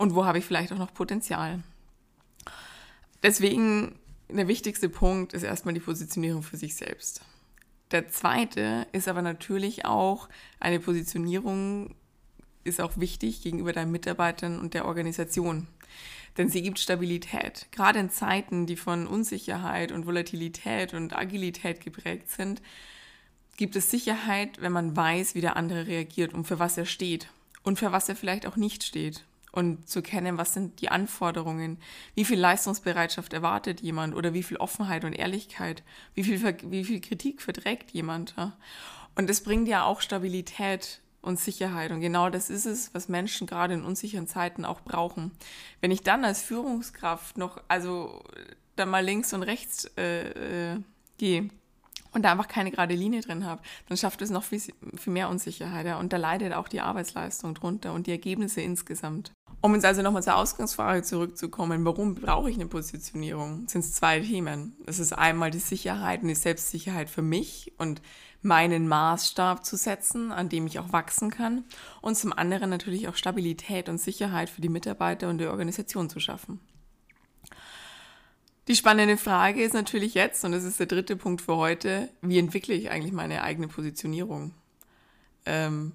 und 0.00 0.14
wo 0.14 0.24
habe 0.24 0.38
ich 0.38 0.46
vielleicht 0.46 0.72
auch 0.72 0.78
noch 0.78 0.94
Potenzial. 0.94 1.62
Deswegen 3.22 3.96
der 4.30 4.48
wichtigste 4.48 4.88
Punkt 4.88 5.34
ist 5.34 5.42
erstmal 5.42 5.74
die 5.74 5.80
Positionierung 5.80 6.42
für 6.42 6.56
sich 6.56 6.74
selbst. 6.74 7.20
Der 7.90 8.08
zweite 8.08 8.86
ist 8.92 9.08
aber 9.08 9.20
natürlich 9.20 9.84
auch, 9.84 10.30
eine 10.58 10.80
Positionierung 10.80 11.94
ist 12.64 12.80
auch 12.80 12.96
wichtig 12.96 13.42
gegenüber 13.42 13.74
deinen 13.74 13.92
Mitarbeitern 13.92 14.58
und 14.58 14.72
der 14.72 14.86
Organisation. 14.86 15.66
Denn 16.38 16.48
sie 16.48 16.62
gibt 16.62 16.78
Stabilität. 16.78 17.66
Gerade 17.70 17.98
in 17.98 18.08
Zeiten, 18.08 18.64
die 18.64 18.76
von 18.76 19.06
Unsicherheit 19.06 19.92
und 19.92 20.06
Volatilität 20.06 20.94
und 20.94 21.14
Agilität 21.14 21.82
geprägt 21.82 22.30
sind, 22.30 22.62
gibt 23.58 23.76
es 23.76 23.90
Sicherheit, 23.90 24.62
wenn 24.62 24.72
man 24.72 24.96
weiß, 24.96 25.34
wie 25.34 25.42
der 25.42 25.58
andere 25.58 25.86
reagiert 25.86 26.32
und 26.32 26.46
für 26.46 26.58
was 26.58 26.78
er 26.78 26.86
steht 26.86 27.28
und 27.64 27.78
für 27.78 27.92
was 27.92 28.08
er 28.08 28.16
vielleicht 28.16 28.46
auch 28.46 28.56
nicht 28.56 28.82
steht 28.82 29.26
und 29.52 29.88
zu 29.88 30.02
kennen, 30.02 30.38
was 30.38 30.54
sind 30.54 30.80
die 30.80 30.90
Anforderungen, 30.90 31.78
wie 32.14 32.24
viel 32.24 32.38
Leistungsbereitschaft 32.38 33.32
erwartet 33.32 33.80
jemand 33.80 34.14
oder 34.14 34.32
wie 34.32 34.42
viel 34.42 34.56
Offenheit 34.58 35.04
und 35.04 35.12
Ehrlichkeit, 35.12 35.82
wie 36.14 36.24
viel, 36.24 36.42
wie 36.70 36.84
viel 36.84 37.00
Kritik 37.00 37.42
verträgt 37.42 37.90
jemand. 37.90 38.34
Ja? 38.36 38.56
Und 39.14 39.28
das 39.28 39.42
bringt 39.42 39.68
ja 39.68 39.84
auch 39.84 40.00
Stabilität 40.00 41.00
und 41.22 41.38
Sicherheit. 41.38 41.90
Und 41.90 42.00
genau 42.00 42.30
das 42.30 42.48
ist 42.50 42.66
es, 42.66 42.94
was 42.94 43.08
Menschen 43.08 43.46
gerade 43.46 43.74
in 43.74 43.84
unsicheren 43.84 44.26
Zeiten 44.26 44.64
auch 44.64 44.80
brauchen. 44.80 45.32
Wenn 45.80 45.90
ich 45.90 46.02
dann 46.02 46.24
als 46.24 46.42
Führungskraft 46.42 47.36
noch, 47.36 47.60
also 47.68 48.22
dann 48.76 48.88
mal 48.88 49.04
links 49.04 49.32
und 49.32 49.42
rechts 49.42 49.90
äh, 49.96 50.72
äh, 50.72 50.80
gehe, 51.18 51.50
und 52.12 52.22
da 52.22 52.32
einfach 52.32 52.48
keine 52.48 52.70
gerade 52.70 52.94
Linie 52.94 53.20
drin 53.20 53.44
habe, 53.46 53.62
dann 53.88 53.96
schafft 53.96 54.22
es 54.22 54.30
noch 54.30 54.42
viel, 54.42 54.60
viel 54.60 55.12
mehr 55.12 55.28
Unsicherheit. 55.28 55.86
Ja? 55.86 55.98
Und 55.98 56.12
da 56.12 56.16
leidet 56.16 56.52
auch 56.52 56.68
die 56.68 56.80
Arbeitsleistung 56.80 57.54
drunter 57.54 57.92
und 57.92 58.06
die 58.06 58.10
Ergebnisse 58.10 58.60
insgesamt. 58.60 59.32
Um 59.62 59.74
jetzt 59.74 59.84
also 59.84 60.00
nochmal 60.00 60.22
zur 60.22 60.36
Ausgangsfrage 60.36 61.02
zurückzukommen, 61.02 61.84
warum 61.84 62.14
brauche 62.14 62.48
ich 62.48 62.56
eine 62.56 62.66
Positionierung? 62.66 63.68
Sind 63.68 63.84
es 63.84 63.92
zwei 63.92 64.20
Themen. 64.20 64.74
Es 64.86 64.98
ist 64.98 65.12
einmal 65.12 65.50
die 65.50 65.58
Sicherheit 65.58 66.22
und 66.22 66.28
die 66.28 66.34
Selbstsicherheit 66.34 67.10
für 67.10 67.20
mich 67.20 67.72
und 67.76 68.00
meinen 68.42 68.88
Maßstab 68.88 69.64
zu 69.64 69.76
setzen, 69.76 70.32
an 70.32 70.48
dem 70.48 70.66
ich 70.66 70.78
auch 70.78 70.92
wachsen 70.94 71.30
kann. 71.30 71.64
Und 72.00 72.16
zum 72.16 72.32
anderen 72.32 72.70
natürlich 72.70 73.06
auch 73.08 73.16
Stabilität 73.16 73.90
und 73.90 74.00
Sicherheit 74.00 74.48
für 74.48 74.62
die 74.62 74.70
Mitarbeiter 74.70 75.28
und 75.28 75.38
die 75.38 75.46
Organisation 75.46 76.08
zu 76.08 76.20
schaffen. 76.20 76.58
Die 78.66 78.76
spannende 78.76 79.18
Frage 79.18 79.62
ist 79.62 79.74
natürlich 79.74 80.14
jetzt, 80.14 80.44
und 80.44 80.52
das 80.52 80.64
ist 80.64 80.78
der 80.78 80.86
dritte 80.86 81.16
Punkt 81.16 81.42
für 81.42 81.56
heute, 81.56 82.08
wie 82.22 82.38
entwickle 82.38 82.74
ich 82.74 82.90
eigentlich 82.90 83.12
meine 83.12 83.42
eigene 83.42 83.68
Positionierung? 83.68 84.54
Ähm, 85.44 85.92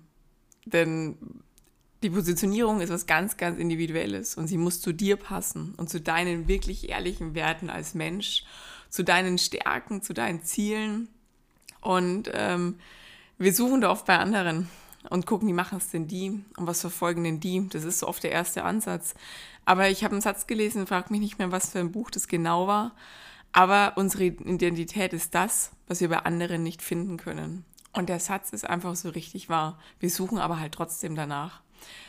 denn 0.66 1.18
die 2.06 2.12
Positionierung 2.12 2.82
ist 2.82 2.92
was 2.92 3.08
ganz, 3.08 3.36
ganz 3.36 3.58
Individuelles 3.58 4.36
und 4.36 4.48
sie 4.48 4.60
muss 4.60 4.80
zu 4.80 4.94
dir 4.94 5.16
passen 5.16 5.74
und 5.76 5.90
zu 5.90 6.00
deinen 6.00 6.48
wirklich 6.48 6.90
ehrlichen 6.90 7.34
Werten 7.34 7.72
als 7.72 7.96
Mensch, 7.96 8.46
zu 8.90 9.04
deinen 9.04 9.40
Stärken, 9.40 10.04
zu 10.04 10.14
deinen 10.14 10.44
Zielen. 10.44 11.10
Und 11.82 12.30
ähm, 12.32 12.78
wir 13.40 13.54
suchen 13.54 13.82
da 13.82 13.90
oft 13.90 14.06
bei 14.06 14.20
anderen 14.20 14.70
und 15.10 15.26
gucken, 15.26 15.48
wie 15.48 15.54
machen 15.54 15.80
es 15.80 15.90
denn 15.90 16.08
die 16.08 16.44
und 16.58 16.68
was 16.68 16.82
verfolgen 16.82 17.24
denn 17.24 17.40
die. 17.40 17.68
Das 17.70 17.84
ist 17.84 18.00
so 18.00 18.08
oft 18.08 18.22
der 18.22 18.32
erste 18.32 18.64
Ansatz. 18.64 19.16
Aber 19.66 19.90
ich 19.90 20.04
habe 20.04 20.14
einen 20.14 20.22
Satz 20.22 20.46
gelesen, 20.46 20.86
frag 20.86 21.10
mich 21.10 21.22
nicht 21.22 21.40
mehr, 21.40 21.52
was 21.52 21.72
für 21.72 21.80
ein 21.80 21.92
Buch 21.92 22.12
das 22.12 22.28
genau 22.28 22.68
war. 22.68 22.96
Aber 23.52 23.94
unsere 23.96 24.26
Identität 24.26 25.12
ist 25.12 25.34
das, 25.34 25.72
was 25.88 26.02
wir 26.02 26.10
bei 26.10 26.20
anderen 26.20 26.62
nicht 26.62 26.84
finden 26.84 27.18
können. 27.18 27.66
Und 27.94 28.10
der 28.10 28.20
Satz 28.20 28.52
ist 28.52 28.70
einfach 28.70 28.96
so 28.96 29.10
richtig 29.10 29.50
wahr. 29.50 29.80
Wir 30.00 30.12
suchen 30.12 30.38
aber 30.38 30.60
halt 30.60 30.74
trotzdem 30.74 31.16
danach. 31.16 31.65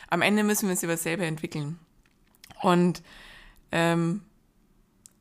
Am 0.09 0.21
Ende 0.21 0.43
müssen 0.43 0.63
wir 0.67 0.71
uns 0.71 0.83
über 0.83 0.97
selber 0.97 1.23
entwickeln. 1.23 1.79
Und 2.61 3.01
ähm, 3.71 4.21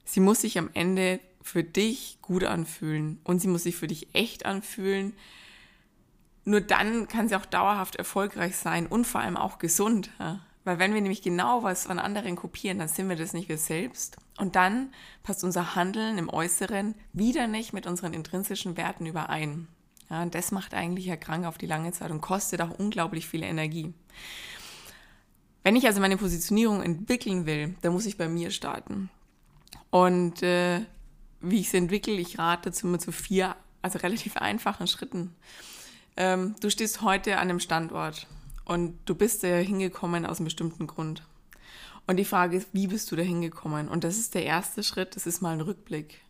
sie 0.04 0.20
muss 0.20 0.40
sich 0.40 0.58
am 0.58 0.70
Ende 0.74 1.20
für 1.42 1.62
dich 1.62 2.18
gut 2.22 2.44
anfühlen 2.44 3.20
und 3.24 3.40
sie 3.40 3.48
muss 3.48 3.62
sich 3.62 3.76
für 3.76 3.86
dich 3.86 4.14
echt 4.14 4.46
anfühlen. 4.46 5.14
Nur 6.44 6.60
dann 6.60 7.08
kann 7.08 7.28
sie 7.28 7.36
auch 7.36 7.46
dauerhaft 7.46 7.96
erfolgreich 7.96 8.56
sein 8.56 8.86
und 8.86 9.06
vor 9.06 9.20
allem 9.20 9.36
auch 9.36 9.58
gesund. 9.58 10.10
Ja? 10.18 10.40
Weil 10.64 10.80
wenn 10.80 10.94
wir 10.94 11.00
nämlich 11.00 11.22
genau 11.22 11.62
was 11.62 11.86
von 11.86 12.00
anderen 12.00 12.34
kopieren, 12.34 12.80
dann 12.80 12.88
sind 12.88 13.08
wir 13.08 13.16
das 13.16 13.32
nicht 13.32 13.48
wir 13.48 13.58
selbst. 13.58 14.16
Und 14.36 14.56
dann 14.56 14.92
passt 15.22 15.44
unser 15.44 15.76
Handeln 15.76 16.18
im 16.18 16.28
Äußeren 16.28 16.94
wieder 17.12 17.46
nicht 17.46 17.72
mit 17.72 17.86
unseren 17.86 18.12
intrinsischen 18.12 18.76
Werten 18.76 19.06
überein. 19.06 19.68
Ja, 20.10 20.22
und 20.22 20.34
das 20.34 20.52
macht 20.52 20.74
eigentlich 20.74 21.06
ja 21.06 21.16
krank 21.16 21.46
auf 21.46 21.58
die 21.58 21.66
lange 21.66 21.92
Zeit 21.92 22.10
und 22.10 22.20
kostet 22.20 22.60
auch 22.60 22.78
unglaublich 22.78 23.26
viel 23.26 23.42
Energie. 23.42 23.92
Wenn 25.64 25.74
ich 25.74 25.86
also 25.86 26.00
meine 26.00 26.16
Positionierung 26.16 26.82
entwickeln 26.82 27.44
will, 27.44 27.74
dann 27.82 27.92
muss 27.92 28.06
ich 28.06 28.16
bei 28.16 28.28
mir 28.28 28.50
starten. 28.50 29.10
Und 29.90 30.42
äh, 30.42 30.82
wie 31.40 31.60
ich 31.60 31.70
sie 31.70 31.78
entwickle, 31.78 32.14
ich 32.14 32.38
rate 32.38 32.70
dazu 32.70 32.86
immer 32.86 32.98
zu 32.98 33.10
vier, 33.10 33.56
also 33.82 33.98
relativ 33.98 34.36
einfachen 34.36 34.86
Schritten. 34.86 35.34
Ähm, 36.16 36.54
du 36.60 36.70
stehst 36.70 37.02
heute 37.02 37.36
an 37.36 37.48
einem 37.48 37.60
Standort 37.60 38.26
und 38.64 38.98
du 39.06 39.14
bist 39.14 39.42
da 39.42 39.48
hingekommen 39.48 40.24
aus 40.24 40.38
einem 40.38 40.46
bestimmten 40.46 40.86
Grund. 40.86 41.22
Und 42.06 42.16
die 42.16 42.24
Frage 42.24 42.56
ist, 42.56 42.68
wie 42.72 42.86
bist 42.86 43.10
du 43.10 43.16
da 43.16 43.22
hingekommen? 43.22 43.88
Und 43.88 44.04
das 44.04 44.18
ist 44.18 44.34
der 44.34 44.44
erste 44.44 44.82
Schritt, 44.82 45.16
das 45.16 45.26
ist 45.26 45.40
mal 45.40 45.52
ein 45.52 45.60
Rückblick. 45.60 46.20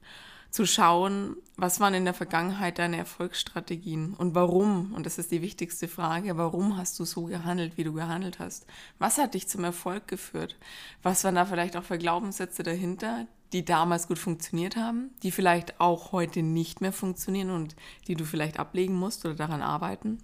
Zu 0.51 0.67
schauen, 0.67 1.37
was 1.57 1.81
waren 1.81 1.95
in 1.95 2.05
der 2.05 2.15
Vergangenheit 2.15 2.79
deine 2.79 2.97
Erfolgsstrategien 2.97 4.15
und 4.15 4.35
warum, 4.35 4.95
und 4.95 5.07
das 5.07 5.19
ist 5.19 5.31
die 5.31 5.43
wichtigste 5.43 5.89
Frage, 5.89 6.37
warum 6.37 6.77
hast 6.77 6.99
du 6.99 7.05
so 7.05 7.25
gehandelt, 7.25 7.77
wie 7.77 7.85
du 7.85 7.93
gehandelt 7.93 8.39
hast? 8.39 8.67
Was 8.99 9.19
hat 9.19 9.35
dich 9.35 9.49
zum 9.49 9.65
Erfolg 9.65 10.09
geführt? 10.09 10.57
Was 11.03 11.25
waren 11.25 11.35
da 11.35 11.45
vielleicht 11.45 11.77
auch 11.77 11.85
für 11.85 11.99
Glaubenssätze 11.99 12.63
dahinter, 12.63 13.27
die 13.53 13.65
damals 13.65 14.09
gut 14.09 14.19
funktioniert 14.19 14.77
haben, 14.77 15.11
die 15.23 15.31
vielleicht 15.31 15.81
auch 15.81 16.13
heute 16.13 16.43
nicht 16.43 16.81
mehr 16.81 16.93
funktionieren 16.93 17.51
und 17.51 17.77
die 18.07 18.15
du 18.15 18.25
vielleicht 18.25 18.59
ablegen 18.59 18.95
musst 18.95 19.25
oder 19.25 19.35
daran 19.35 19.63
arbeiten? 19.63 20.19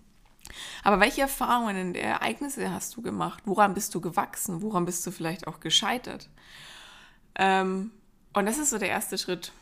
Aber 0.82 1.00
welche 1.00 1.22
Erfahrungen 1.22 1.88
und 1.88 1.94
Ereignisse 1.94 2.70
hast 2.70 2.96
du 2.96 3.02
gemacht? 3.02 3.42
Woran 3.46 3.74
bist 3.74 3.94
du 3.94 4.00
gewachsen? 4.00 4.62
Woran 4.62 4.84
bist 4.84 5.06
du 5.06 5.10
vielleicht 5.10 5.46
auch 5.46 5.60
gescheitert? 5.60 6.28
Ähm, 7.36 7.92
und 8.34 8.46
das 8.46 8.58
ist 8.58 8.70
so 8.70 8.78
der 8.78 8.88
erste 8.88 9.18
Schritt. 9.18 9.52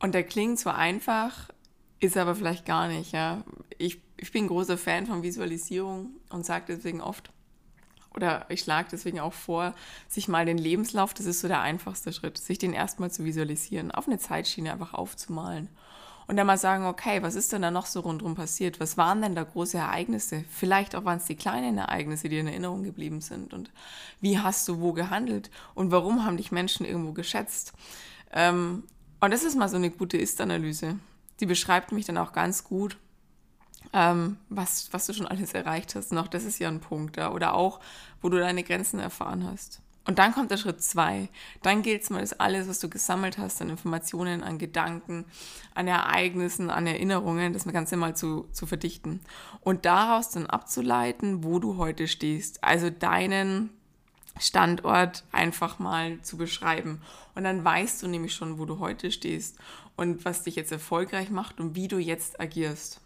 Und 0.00 0.14
der 0.14 0.24
klingt 0.24 0.58
so 0.58 0.70
einfach, 0.70 1.48
ist 2.00 2.16
aber 2.16 2.34
vielleicht 2.34 2.64
gar 2.64 2.88
nicht. 2.88 3.12
Ja? 3.12 3.44
Ich, 3.78 4.00
ich 4.16 4.32
bin 4.32 4.46
großer 4.46 4.78
Fan 4.78 5.06
von 5.06 5.22
Visualisierung 5.22 6.10
und 6.30 6.46
sage 6.46 6.66
deswegen 6.68 7.00
oft, 7.00 7.30
oder 8.14 8.46
ich 8.48 8.60
schlage 8.60 8.88
deswegen 8.90 9.20
auch 9.20 9.32
vor, 9.32 9.74
sich 10.08 10.28
mal 10.28 10.46
den 10.46 10.58
Lebenslauf, 10.58 11.14
das 11.14 11.26
ist 11.26 11.40
so 11.40 11.48
der 11.48 11.60
einfachste 11.60 12.12
Schritt, 12.12 12.38
sich 12.38 12.58
den 12.58 12.72
erstmal 12.72 13.10
zu 13.10 13.24
visualisieren, 13.24 13.90
auf 13.90 14.06
eine 14.06 14.18
Zeitschiene 14.18 14.72
einfach 14.72 14.94
aufzumalen 14.94 15.68
und 16.28 16.36
dann 16.36 16.46
mal 16.46 16.58
sagen, 16.58 16.84
okay, 16.84 17.22
was 17.22 17.34
ist 17.34 17.52
denn 17.54 17.62
da 17.62 17.70
noch 17.70 17.86
so 17.86 18.00
rundherum 18.00 18.34
passiert? 18.34 18.80
Was 18.80 18.98
waren 18.98 19.22
denn 19.22 19.34
da 19.34 19.44
große 19.44 19.78
Ereignisse? 19.78 20.44
Vielleicht 20.50 20.94
auch 20.94 21.06
waren 21.06 21.16
es 21.16 21.24
die 21.24 21.36
kleinen 21.36 21.78
Ereignisse, 21.78 22.28
die 22.28 22.38
in 22.38 22.46
Erinnerung 22.46 22.82
geblieben 22.82 23.22
sind. 23.22 23.54
Und 23.54 23.70
wie 24.20 24.38
hast 24.38 24.68
du 24.68 24.78
wo 24.78 24.92
gehandelt? 24.92 25.50
Und 25.74 25.90
warum 25.90 26.26
haben 26.26 26.36
dich 26.36 26.52
Menschen 26.52 26.84
irgendwo 26.84 27.12
geschätzt? 27.12 27.72
Ähm, 28.30 28.84
und 29.20 29.30
das 29.32 29.44
ist 29.44 29.56
mal 29.56 29.68
so 29.68 29.76
eine 29.76 29.90
gute 29.90 30.16
Ist-Analyse. 30.16 30.98
Die 31.40 31.46
beschreibt 31.46 31.92
mich 31.92 32.06
dann 32.06 32.18
auch 32.18 32.32
ganz 32.32 32.64
gut, 32.64 32.96
ähm, 33.92 34.36
was, 34.48 34.92
was 34.92 35.06
du 35.06 35.12
schon 35.12 35.26
alles 35.26 35.54
erreicht 35.54 35.94
hast. 35.94 36.12
Und 36.12 36.18
auch 36.18 36.28
das 36.28 36.44
ist 36.44 36.58
ja 36.58 36.68
ein 36.68 36.80
Punkt. 36.80 37.16
Ja? 37.16 37.32
Oder 37.32 37.54
auch, 37.54 37.80
wo 38.20 38.28
du 38.28 38.38
deine 38.38 38.62
Grenzen 38.62 39.00
erfahren 39.00 39.48
hast. 39.50 39.80
Und 40.04 40.18
dann 40.18 40.32
kommt 40.32 40.50
der 40.50 40.56
Schritt 40.56 40.82
zwei. 40.82 41.28
Dann 41.62 41.82
gilt 41.82 42.02
es 42.02 42.10
mal, 42.10 42.22
das 42.22 42.40
alles, 42.40 42.66
was 42.66 42.78
du 42.78 42.88
gesammelt 42.88 43.36
hast 43.36 43.60
an 43.60 43.68
Informationen, 43.68 44.42
an 44.42 44.56
Gedanken, 44.56 45.26
an 45.74 45.86
Ereignissen, 45.86 46.70
an 46.70 46.86
Erinnerungen, 46.86 47.52
das 47.52 47.66
Ganze 47.66 47.98
mal 47.98 48.16
zu, 48.16 48.48
zu 48.52 48.66
verdichten. 48.66 49.20
Und 49.60 49.84
daraus 49.84 50.30
dann 50.30 50.46
abzuleiten, 50.46 51.44
wo 51.44 51.58
du 51.58 51.76
heute 51.76 52.08
stehst. 52.08 52.64
Also 52.64 52.88
deinen 52.88 53.68
Standort 54.40 55.24
einfach 55.32 55.78
mal 55.78 56.20
zu 56.22 56.36
beschreiben. 56.36 57.02
Und 57.34 57.44
dann 57.44 57.64
weißt 57.64 58.02
du 58.02 58.08
nämlich 58.08 58.34
schon, 58.34 58.58
wo 58.58 58.64
du 58.64 58.78
heute 58.78 59.10
stehst 59.10 59.56
und 59.96 60.24
was 60.24 60.42
dich 60.42 60.56
jetzt 60.56 60.72
erfolgreich 60.72 61.30
macht 61.30 61.60
und 61.60 61.74
wie 61.74 61.88
du 61.88 61.98
jetzt 61.98 62.40
agierst 62.40 63.00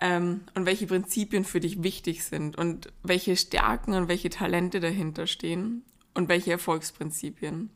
ähm, 0.00 0.42
und 0.54 0.66
welche 0.66 0.86
Prinzipien 0.86 1.44
für 1.44 1.60
dich 1.60 1.82
wichtig 1.82 2.24
sind 2.24 2.56
und 2.56 2.92
welche 3.02 3.36
Stärken 3.36 3.94
und 3.94 4.08
welche 4.08 4.30
Talente 4.30 4.80
dahinter 4.80 5.26
stehen 5.26 5.84
und 6.14 6.28
welche 6.28 6.52
Erfolgsprinzipien. 6.52 7.70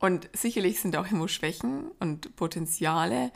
Und 0.00 0.28
sicherlich 0.32 0.80
sind 0.80 0.96
auch 0.96 1.10
immer 1.10 1.28
Schwächen 1.28 1.90
und 2.00 2.34
Potenziale, 2.34 3.30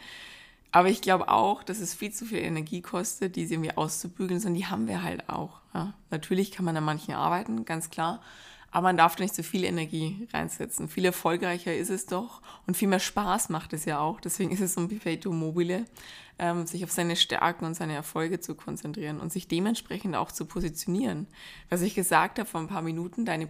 aber 0.77 0.91
ich 0.91 1.01
glaube 1.01 1.29
auch, 1.29 1.63
dass 1.63 1.81
es 1.81 1.95
viel 1.95 2.13
zu 2.13 2.27
viel 2.27 2.37
Energie 2.37 2.83
kostet, 2.83 3.37
diese 3.37 3.55
irgendwie 3.55 3.75
auszubügeln, 3.75 4.41
sondern 4.41 4.59
die 4.59 4.67
haben 4.67 4.89
wir 4.89 5.03
halt 5.03 5.27
auch. 5.31 5.63
Ja. 5.73 5.95
Natürlich 6.11 6.51
kann 6.51 6.67
man 6.67 6.77
an 6.77 6.85
manchen 6.85 7.15
arbeiten, 7.15 7.65
ganz 7.65 7.89
klar, 7.89 8.21
aber 8.71 8.89
man 8.89 8.99
darf 8.99 9.17
da 9.17 9.23
nicht 9.23 9.35
so 9.35 9.43
viel 9.43 9.65
Energie 9.65 10.29
reinsetzen. 10.35 10.91
Viel 10.91 11.07
erfolgreicher 11.07 11.75
ist 11.75 11.89
es 11.89 12.05
doch 12.05 12.43
und 12.67 12.77
viel 12.77 12.89
mehr 12.89 12.99
Spaß 12.99 13.49
macht 13.49 13.73
es 13.73 13.87
ja 13.87 14.01
auch. 14.01 14.21
Deswegen 14.21 14.51
ist 14.51 14.61
es 14.61 14.75
so 14.75 14.83
ein 14.83 14.89
Perpetuum 14.89 15.39
mobile, 15.39 15.87
ähm, 16.39 16.67
sich 16.67 16.85
auf 16.85 16.93
seine 16.93 17.17
Stärken 17.17 17.65
und 17.65 17.73
seine 17.73 17.95
Erfolge 17.95 18.41
zu 18.41 18.55
konzentrieren 18.55 19.19
und 19.19 19.33
sich 19.33 19.49
dementsprechend 19.49 20.15
auch 20.15 20.31
zu 20.31 20.45
positionieren. 20.45 21.27
Was 21.71 21.81
ich 21.81 21.95
gesagt 21.95 22.39
habe 22.39 22.51
vor 22.51 22.61
ein 22.61 22.69
paar 22.69 22.83
Minuten, 22.83 23.25
deine, 23.25 23.49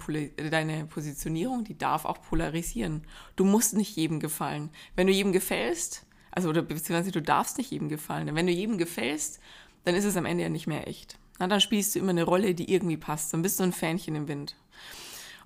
deine 0.48 0.86
Positionierung, 0.86 1.64
die 1.64 1.76
darf 1.76 2.04
auch 2.04 2.22
polarisieren. 2.22 3.02
Du 3.34 3.44
musst 3.44 3.74
nicht 3.74 3.96
jedem 3.96 4.20
gefallen. 4.20 4.70
Wenn 4.94 5.08
du 5.08 5.12
jedem 5.12 5.32
gefällst, 5.32 6.05
also 6.36 6.50
oder 6.50 6.62
beziehungsweise 6.62 7.10
du 7.10 7.22
darfst 7.22 7.56
nicht 7.58 7.70
jedem 7.70 7.88
gefallen. 7.88 8.32
Wenn 8.34 8.46
du 8.46 8.52
jedem 8.52 8.76
gefällst, 8.76 9.40
dann 9.84 9.94
ist 9.94 10.04
es 10.04 10.16
am 10.16 10.26
Ende 10.26 10.44
ja 10.44 10.50
nicht 10.50 10.66
mehr 10.66 10.86
echt. 10.86 11.18
Na, 11.38 11.46
dann 11.46 11.62
spielst 11.62 11.94
du 11.94 11.98
immer 11.98 12.10
eine 12.10 12.24
Rolle, 12.24 12.54
die 12.54 12.72
irgendwie 12.72 12.98
passt. 12.98 13.32
Dann 13.32 13.42
bist 13.42 13.58
du 13.58 13.64
ein 13.64 13.72
Fähnchen 13.72 14.14
im 14.14 14.28
Wind. 14.28 14.54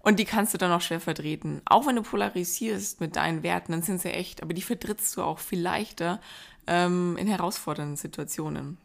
Und 0.00 0.18
die 0.18 0.24
kannst 0.24 0.52
du 0.52 0.58
dann 0.58 0.72
auch 0.72 0.80
schwer 0.80 1.00
vertreten. 1.00 1.62
Auch 1.64 1.86
wenn 1.86 1.94
du 1.94 2.02
polarisierst 2.02 3.00
mit 3.00 3.14
deinen 3.14 3.44
Werten, 3.44 3.70
dann 3.70 3.82
sind 3.82 4.00
sie 4.00 4.10
echt, 4.10 4.42
aber 4.42 4.52
die 4.52 4.62
vertrittst 4.62 5.16
du 5.16 5.22
auch 5.22 5.38
viel 5.38 5.60
leichter 5.60 6.20
ähm, 6.66 7.16
in 7.18 7.28
herausfordernden 7.28 7.96
Situationen. 7.96 8.76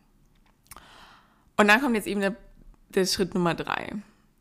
Und 1.57 1.67
dann 1.67 1.81
kommt 1.81 1.95
jetzt 1.95 2.07
eben 2.07 2.21
der, 2.21 2.35
der 2.89 3.05
Schritt 3.07 3.33
Nummer 3.33 3.55
drei, 3.55 3.93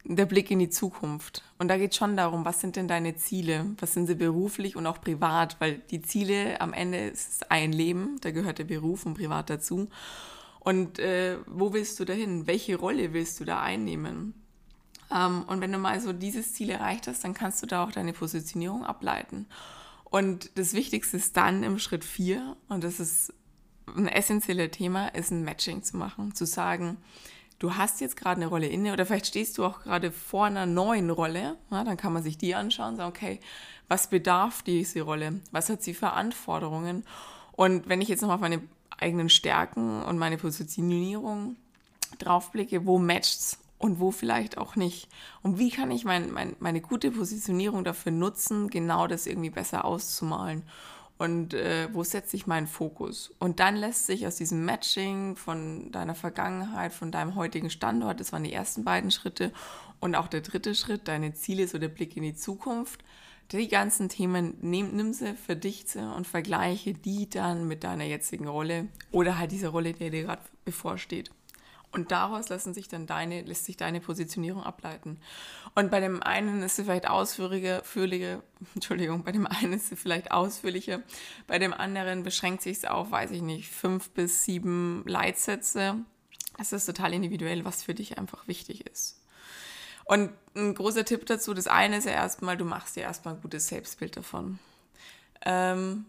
der 0.04 0.26
Blick 0.26 0.50
in 0.50 0.58
die 0.58 0.68
Zukunft. 0.68 1.42
Und 1.58 1.68
da 1.68 1.78
geht 1.78 1.92
es 1.92 1.96
schon 1.96 2.16
darum, 2.16 2.44
was 2.44 2.60
sind 2.60 2.76
denn 2.76 2.88
deine 2.88 3.16
Ziele? 3.16 3.66
Was 3.78 3.94
sind 3.94 4.06
sie 4.06 4.14
beruflich 4.14 4.76
und 4.76 4.86
auch 4.86 5.00
privat? 5.00 5.56
Weil 5.60 5.78
die 5.90 6.02
Ziele 6.02 6.60
am 6.60 6.72
Ende 6.72 6.98
ist 7.08 7.50
ein 7.50 7.72
Leben, 7.72 8.18
da 8.20 8.30
gehört 8.30 8.58
der 8.58 8.64
Beruf 8.64 9.06
und 9.06 9.14
privat 9.14 9.48
dazu. 9.48 9.88
Und 10.60 10.98
äh, 10.98 11.38
wo 11.46 11.72
willst 11.72 11.98
du 12.00 12.04
dahin? 12.04 12.46
Welche 12.46 12.76
Rolle 12.76 13.12
willst 13.12 13.40
du 13.40 13.44
da 13.44 13.62
einnehmen? 13.62 14.34
Ähm, 15.10 15.44
und 15.46 15.60
wenn 15.60 15.72
du 15.72 15.78
mal 15.78 16.00
so 16.00 16.12
dieses 16.12 16.52
Ziel 16.52 16.70
erreicht 16.70 17.06
hast, 17.06 17.24
dann 17.24 17.34
kannst 17.34 17.62
du 17.62 17.66
da 17.66 17.84
auch 17.84 17.92
deine 17.92 18.12
Positionierung 18.12 18.84
ableiten. 18.84 19.46
Und 20.04 20.50
das 20.58 20.74
Wichtigste 20.74 21.16
ist 21.16 21.36
dann 21.36 21.62
im 21.62 21.78
Schritt 21.78 22.04
4, 22.04 22.56
und 22.68 22.84
das 22.84 23.00
ist 23.00 23.32
ein 23.96 24.08
essentielles 24.08 24.70
Thema, 24.70 25.08
ist 25.08 25.30
ein 25.30 25.44
Matching 25.44 25.82
zu 25.82 25.96
machen, 25.96 26.34
zu 26.34 26.46
sagen, 26.46 26.98
du 27.64 27.76
hast 27.76 28.02
jetzt 28.02 28.18
gerade 28.18 28.42
eine 28.42 28.50
Rolle 28.50 28.66
inne 28.66 28.92
oder 28.92 29.06
vielleicht 29.06 29.26
stehst 29.26 29.56
du 29.56 29.64
auch 29.64 29.80
gerade 29.80 30.12
vor 30.12 30.44
einer 30.44 30.66
neuen 30.66 31.08
Rolle, 31.08 31.56
ja, 31.70 31.82
dann 31.82 31.96
kann 31.96 32.12
man 32.12 32.22
sich 32.22 32.36
die 32.36 32.54
anschauen 32.54 32.90
und 32.90 32.96
sagen, 32.96 33.08
okay, 33.08 33.40
was 33.88 34.08
bedarf 34.08 34.62
diese 34.62 35.00
Rolle? 35.00 35.40
Was 35.50 35.70
hat 35.70 35.82
sie 35.82 35.94
für 35.94 36.12
Anforderungen? 36.12 37.04
Und 37.52 37.88
wenn 37.88 38.02
ich 38.02 38.08
jetzt 38.08 38.20
nochmal 38.20 38.34
auf 38.34 38.42
meine 38.42 38.60
eigenen 38.98 39.30
Stärken 39.30 40.02
und 40.02 40.18
meine 40.18 40.36
Positionierung 40.36 41.56
draufblicke, 42.18 42.86
wo 42.86 42.98
matcht's? 42.98 43.58
und 43.76 44.00
wo 44.00 44.12
vielleicht 44.12 44.56
auch 44.56 44.76
nicht. 44.76 45.08
Und 45.42 45.58
wie 45.58 45.68
kann 45.68 45.90
ich 45.90 46.06
mein, 46.06 46.32
mein, 46.32 46.56
meine 46.58 46.80
gute 46.80 47.10
Positionierung 47.10 47.84
dafür 47.84 48.12
nutzen, 48.12 48.70
genau 48.70 49.06
das 49.08 49.26
irgendwie 49.26 49.50
besser 49.50 49.84
auszumalen? 49.84 50.62
Und 51.16 51.54
äh, 51.54 51.88
wo 51.92 52.02
setze 52.02 52.36
ich 52.36 52.46
meinen 52.46 52.66
Fokus? 52.66 53.32
Und 53.38 53.60
dann 53.60 53.76
lässt 53.76 54.06
sich 54.06 54.26
aus 54.26 54.36
diesem 54.36 54.64
Matching 54.64 55.36
von 55.36 55.92
deiner 55.92 56.14
Vergangenheit, 56.14 56.92
von 56.92 57.12
deinem 57.12 57.36
heutigen 57.36 57.70
Standort, 57.70 58.18
das 58.18 58.32
waren 58.32 58.44
die 58.44 58.52
ersten 58.52 58.84
beiden 58.84 59.10
Schritte, 59.10 59.52
und 60.00 60.16
auch 60.16 60.28
der 60.28 60.40
dritte 60.40 60.74
Schritt, 60.74 61.08
deine 61.08 61.32
Ziele, 61.34 61.68
so 61.68 61.78
der 61.78 61.88
Blick 61.88 62.16
in 62.16 62.24
die 62.24 62.34
Zukunft, 62.34 63.04
die 63.52 63.68
ganzen 63.68 64.08
Themen, 64.08 64.54
nimm, 64.60 64.96
nimm 64.96 65.12
sie, 65.12 65.34
verdichte 65.34 65.92
sie 65.92 66.14
und 66.14 66.26
vergleiche 66.26 66.94
die 66.94 67.28
dann 67.28 67.68
mit 67.68 67.84
deiner 67.84 68.04
jetzigen 68.04 68.48
Rolle 68.48 68.88
oder 69.12 69.38
halt 69.38 69.52
dieser 69.52 69.68
Rolle, 69.68 69.92
die 69.92 70.10
dir 70.10 70.24
gerade 70.24 70.42
bevorsteht. 70.64 71.30
Und 71.94 72.10
daraus 72.10 72.48
lassen 72.48 72.74
sich 72.74 72.88
dann 72.88 73.06
deine, 73.06 73.42
lässt 73.42 73.66
sich 73.66 73.76
deine 73.76 74.00
Positionierung 74.00 74.64
ableiten. 74.64 75.20
Und 75.76 75.92
bei 75.92 76.00
dem 76.00 76.22
einen 76.22 76.62
ist 76.64 76.74
sie 76.74 76.84
vielleicht 76.84 77.08
ausführlicher, 77.08 77.84
führliche, 77.84 78.42
Entschuldigung, 78.74 79.22
bei 79.22 79.30
dem 79.30 79.46
einen 79.46 79.74
ist 79.74 79.88
sie 79.88 79.96
vielleicht 79.96 80.32
ausführlicher, 80.32 81.02
bei 81.46 81.60
dem 81.60 81.72
anderen 81.72 82.24
beschränkt 82.24 82.62
sich 82.62 82.78
es 82.78 82.84
auf, 82.84 83.12
weiß 83.12 83.30
ich 83.30 83.42
nicht, 83.42 83.70
fünf 83.70 84.10
bis 84.10 84.44
sieben 84.44 85.04
Leitsätze. 85.06 85.96
Es 86.58 86.72
ist 86.72 86.86
total 86.86 87.14
individuell, 87.14 87.64
was 87.64 87.84
für 87.84 87.94
dich 87.94 88.18
einfach 88.18 88.48
wichtig 88.48 88.86
ist. 88.88 89.20
Und 90.04 90.30
ein 90.56 90.74
großer 90.74 91.04
Tipp 91.04 91.26
dazu, 91.26 91.54
das 91.54 91.68
eine 91.68 91.98
ist 91.98 92.06
ja 92.06 92.12
erstmal, 92.12 92.56
du 92.56 92.64
machst 92.64 92.96
dir 92.96 93.02
erstmal 93.02 93.34
ein 93.34 93.40
gutes 93.40 93.68
Selbstbild 93.68 94.16
davon. 94.16 94.58
Ähm, 95.44 96.06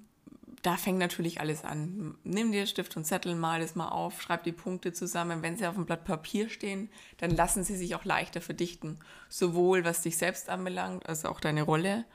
da 0.66 0.78
fängt 0.78 0.98
natürlich 0.98 1.40
alles 1.40 1.64
an. 1.64 2.18
Nimm 2.24 2.52
dir 2.52 2.66
Stift 2.66 2.98
und 2.98 3.06
Zettel, 3.06 3.36
mal 3.36 3.60
das 3.60 3.76
mal 3.76 3.90
auf, 3.90 4.20
schreib 4.20 4.44
die 4.44 4.52
Punkte 4.52 4.94
zusammen. 4.94 5.44
Wenn 5.44 5.58
sie 5.58 5.68
auf 5.68 5.76
einem 5.76 5.86
Blatt 5.86 6.06
Papier 6.06 6.50
stehen, 6.50 6.90
dann 7.18 7.30
lassen 7.30 7.64
sie 7.64 7.76
sich 7.76 7.94
auch 7.94 8.04
leichter 8.04 8.42
verdichten. 8.42 8.98
Sowohl 9.30 9.86
was 9.86 10.02
dich 10.02 10.18
selbst 10.18 10.50
anbelangt, 10.50 11.08
als 11.08 11.24
auch 11.24 11.40
deine 11.40 11.62
Rolle. 11.62 12.06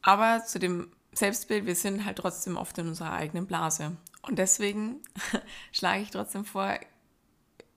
Aber 0.00 0.42
zu 0.46 0.58
dem 0.58 0.92
Selbstbild, 1.12 1.66
wir 1.66 1.74
sind 1.74 2.06
halt 2.06 2.16
trotzdem 2.16 2.56
oft 2.56 2.78
in 2.78 2.88
unserer 2.88 3.12
eigenen 3.12 3.46
Blase. 3.46 3.98
Und 4.22 4.38
deswegen 4.38 5.02
schlage 5.72 6.02
ich 6.02 6.10
trotzdem 6.10 6.46
vor, 6.46 6.78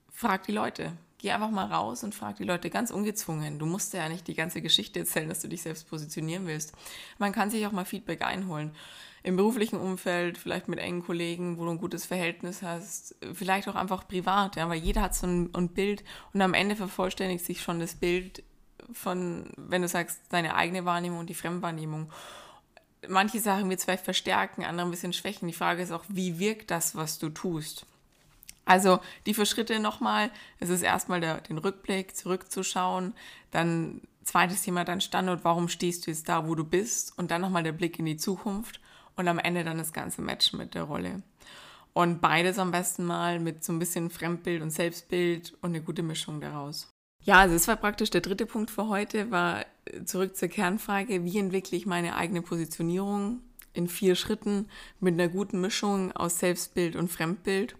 frag 0.09 0.43
die 0.43 0.53
Leute. 0.53 0.93
Geh 1.17 1.31
einfach 1.31 1.51
mal 1.51 1.65
raus 1.65 2.03
und 2.05 2.15
frag 2.15 2.37
die 2.37 2.43
Leute 2.45 2.69
ganz 2.69 2.91
ungezwungen. 2.91 3.59
Du 3.59 3.65
musst 3.65 3.93
ja 3.93 4.07
nicht 4.07 4.27
die 4.27 4.35
ganze 4.35 4.61
Geschichte 4.61 4.99
erzählen, 4.99 5.27
dass 5.27 5.41
du 5.41 5.49
dich 5.49 5.63
selbst 5.63 5.89
positionieren 5.89 6.47
willst. 6.47 6.73
Man 7.17 7.33
kann 7.33 7.49
sich 7.49 7.67
auch 7.67 7.73
mal 7.73 7.83
Feedback 7.83 8.21
einholen 8.21 8.71
im 9.25 9.37
beruflichen 9.37 9.79
Umfeld, 9.79 10.37
vielleicht 10.37 10.67
mit 10.67 10.77
engen 10.77 11.03
Kollegen, 11.03 11.57
wo 11.57 11.65
du 11.65 11.71
ein 11.71 11.79
gutes 11.79 12.05
Verhältnis 12.05 12.61
hast, 12.61 13.15
vielleicht 13.33 13.67
auch 13.67 13.73
einfach 13.73 14.07
privat, 14.07 14.55
ja, 14.55 14.69
weil 14.69 14.77
jeder 14.77 15.01
hat 15.01 15.15
so 15.15 15.25
ein, 15.25 15.49
ein 15.55 15.69
Bild 15.69 16.03
und 16.31 16.43
am 16.43 16.53
Ende 16.53 16.75
vervollständigt 16.75 17.43
sich 17.43 17.63
schon 17.63 17.79
das 17.79 17.95
Bild 17.95 18.43
von, 18.93 19.49
wenn 19.57 19.81
du 19.81 19.87
sagst, 19.87 20.21
deine 20.29 20.53
eigene 20.53 20.85
Wahrnehmung 20.85 21.17
und 21.17 21.29
die 21.31 21.33
Fremdwahrnehmung. 21.33 22.11
Manche 23.07 23.39
Sachen 23.39 23.67
wird 23.67 23.79
es 23.79 23.85
vielleicht 23.85 24.05
verstärken, 24.05 24.63
andere 24.63 24.87
ein 24.87 24.91
bisschen 24.91 25.11
schwächen. 25.11 25.47
Die 25.47 25.55
Frage 25.55 25.81
ist 25.81 25.91
auch, 25.91 26.03
wie 26.07 26.37
wirkt 26.37 26.69
das, 26.69 26.95
was 26.95 27.17
du 27.17 27.29
tust? 27.29 27.87
Also 28.63 28.99
die 29.25 29.33
vier 29.33 29.47
Schritte 29.47 29.79
nochmal. 29.79 30.29
Es 30.59 30.69
ist 30.69 30.83
erstmal 30.83 31.19
der, 31.19 31.41
den 31.41 31.57
Rückblick, 31.57 32.15
zurückzuschauen. 32.15 33.15
Dann 33.49 34.01
zweites 34.23 34.61
Thema, 34.61 34.85
dein 34.85 35.01
Standort. 35.01 35.43
Warum 35.43 35.67
stehst 35.67 36.05
du 36.05 36.11
jetzt 36.11 36.29
da, 36.29 36.47
wo 36.47 36.53
du 36.53 36.63
bist? 36.63 37.17
Und 37.17 37.31
dann 37.31 37.41
nochmal 37.41 37.63
der 37.63 37.71
Blick 37.71 37.97
in 37.97 38.05
die 38.05 38.17
Zukunft 38.17 38.79
und 39.15 39.27
am 39.27 39.39
Ende 39.39 39.63
dann 39.63 39.77
das 39.77 39.93
ganze 39.93 40.21
Match 40.21 40.53
mit 40.53 40.75
der 40.75 40.83
Rolle. 40.83 41.21
Und 41.93 42.19
beides 42.19 42.59
am 42.59 42.71
besten 42.71 43.05
mal 43.05 43.39
mit 43.39 43.63
so 43.63 43.71
ein 43.71 43.79
bisschen 43.79 44.09
Fremdbild 44.09 44.61
und 44.61 44.69
Selbstbild 44.69 45.53
und 45.61 45.69
eine 45.69 45.81
gute 45.81 46.03
Mischung 46.03 46.41
daraus. 46.41 46.89
Ja, 47.23 47.39
also 47.39 47.55
das 47.55 47.67
war 47.67 47.77
praktisch 47.77 48.09
der 48.09 48.21
dritte 48.21 48.45
Punkt 48.45 48.69
für 48.69 48.87
heute, 48.87 49.31
war 49.31 49.65
zurück 50.05 50.35
zur 50.35 50.47
Kernfrage, 50.47 51.23
wie 51.23 51.39
entwickle 51.39 51.77
ich 51.77 51.85
meine 51.85 52.15
eigene 52.15 52.41
Positionierung 52.41 53.41
in 53.73 53.87
vier 53.87 54.15
Schritten 54.15 54.67
mit 54.99 55.13
einer 55.13 55.27
guten 55.27 55.61
Mischung 55.61 56.11
aus 56.11 56.39
Selbstbild 56.39 56.95
und 56.95 57.09
Fremdbild. 57.09 57.75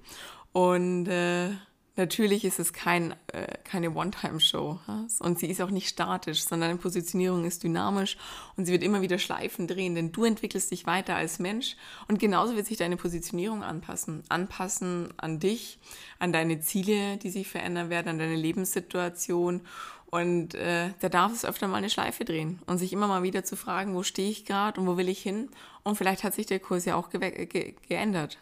Und 0.51 1.07
äh, 1.07 1.49
Natürlich 1.97 2.43
ist 2.43 2.59
es 2.59 2.73
kein, 2.73 3.15
äh, 3.27 3.57
keine 3.63 3.91
One-Time-Show 3.91 4.79
und 5.19 5.39
sie 5.39 5.47
ist 5.47 5.61
auch 5.61 5.69
nicht 5.69 5.87
statisch, 5.87 6.43
sondern 6.43 6.69
deine 6.69 6.79
Positionierung 6.79 7.45
ist 7.45 7.63
dynamisch 7.63 8.17
und 8.57 8.65
sie 8.65 8.73
wird 8.73 8.83
immer 8.83 9.01
wieder 9.01 9.17
Schleifen 9.17 9.65
drehen, 9.65 9.95
denn 9.95 10.11
du 10.11 10.25
entwickelst 10.25 10.71
dich 10.71 10.85
weiter 10.85 11.15
als 11.15 11.39
Mensch 11.39 11.77
und 12.09 12.19
genauso 12.19 12.57
wird 12.57 12.65
sich 12.65 12.77
deine 12.77 12.97
Positionierung 12.97 13.63
anpassen. 13.63 14.23
Anpassen 14.27 15.13
an 15.15 15.39
dich, 15.39 15.79
an 16.19 16.33
deine 16.33 16.59
Ziele, 16.59 17.15
die 17.17 17.29
sich 17.29 17.47
verändern 17.47 17.89
werden, 17.89 18.09
an 18.09 18.19
deine 18.19 18.35
Lebenssituation 18.35 19.61
und 20.07 20.53
äh, 20.53 20.91
da 20.99 21.09
darf 21.09 21.31
es 21.31 21.45
öfter 21.45 21.67
mal 21.67 21.77
eine 21.77 21.89
Schleife 21.89 22.25
drehen 22.25 22.59
und 22.67 22.77
sich 22.77 22.91
immer 22.91 23.07
mal 23.07 23.23
wieder 23.23 23.45
zu 23.45 23.55
fragen, 23.55 23.95
wo 23.95 24.03
stehe 24.03 24.29
ich 24.29 24.45
gerade 24.45 24.81
und 24.81 24.87
wo 24.87 24.97
will 24.97 25.07
ich 25.07 25.21
hin 25.21 25.49
und 25.83 25.97
vielleicht 25.97 26.25
hat 26.25 26.33
sich 26.33 26.45
der 26.45 26.59
Kurs 26.59 26.83
ja 26.83 26.95
auch 26.95 27.09
ge 27.09 27.45
ge 27.45 27.75
geändert. 27.87 28.37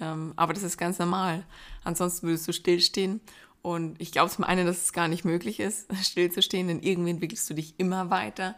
Ähm, 0.00 0.32
aber 0.36 0.52
das 0.52 0.62
ist 0.62 0.78
ganz 0.78 0.98
normal. 0.98 1.44
Ansonsten 1.84 2.26
würdest 2.26 2.48
du 2.48 2.52
stillstehen. 2.52 3.20
Und 3.62 4.00
ich 4.00 4.12
glaube 4.12 4.30
zum 4.30 4.44
einen, 4.44 4.66
dass 4.66 4.84
es 4.84 4.92
gar 4.92 5.08
nicht 5.08 5.24
möglich 5.24 5.60
ist, 5.60 5.86
stillzustehen, 6.02 6.68
denn 6.68 6.82
irgendwie 6.82 7.10
entwickelst 7.10 7.48
du 7.50 7.54
dich 7.54 7.74
immer 7.78 8.10
weiter. 8.10 8.54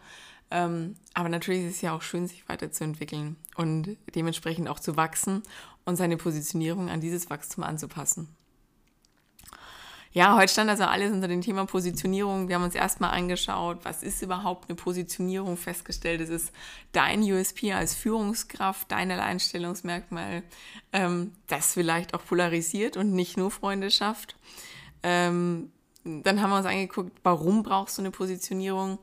Ähm, 0.50 0.96
aber 1.14 1.28
natürlich 1.28 1.64
ist 1.64 1.76
es 1.76 1.80
ja 1.80 1.94
auch 1.94 2.02
schön, 2.02 2.26
sich 2.26 2.48
weiterzuentwickeln 2.48 3.36
und 3.54 3.96
dementsprechend 4.14 4.68
auch 4.68 4.80
zu 4.80 4.96
wachsen 4.96 5.42
und 5.84 5.96
seine 5.96 6.16
Positionierung 6.16 6.88
an 6.90 7.00
dieses 7.00 7.30
Wachstum 7.30 7.62
anzupassen. 7.64 8.28
Ja, 10.12 10.36
heute 10.36 10.52
stand 10.52 10.68
also 10.68 10.82
alles 10.84 11.12
unter 11.12 11.28
dem 11.28 11.40
Thema 11.40 11.66
Positionierung. 11.66 12.48
Wir 12.48 12.56
haben 12.56 12.64
uns 12.64 12.74
erstmal 12.74 13.10
angeschaut, 13.10 13.78
was 13.84 14.02
ist 14.02 14.22
überhaupt 14.22 14.68
eine 14.68 14.74
Positionierung, 14.74 15.56
festgestellt, 15.56 16.20
es 16.20 16.30
ist 16.30 16.52
dein 16.90 17.22
USP 17.22 17.72
als 17.72 17.94
Führungskraft, 17.94 18.90
dein 18.90 19.12
Alleinstellungsmerkmal, 19.12 20.42
ähm, 20.92 21.32
das 21.46 21.74
vielleicht 21.74 22.12
auch 22.14 22.24
polarisiert 22.24 22.96
und 22.96 23.12
nicht 23.12 23.36
nur 23.36 23.52
Freunde 23.52 23.92
schafft. 23.92 24.34
Ähm, 25.04 25.70
dann 26.02 26.42
haben 26.42 26.50
wir 26.50 26.56
uns 26.56 26.66
angeguckt, 26.66 27.12
warum 27.22 27.62
brauchst 27.62 27.96
du 27.96 28.02
eine 28.02 28.10
Positionierung? 28.10 28.98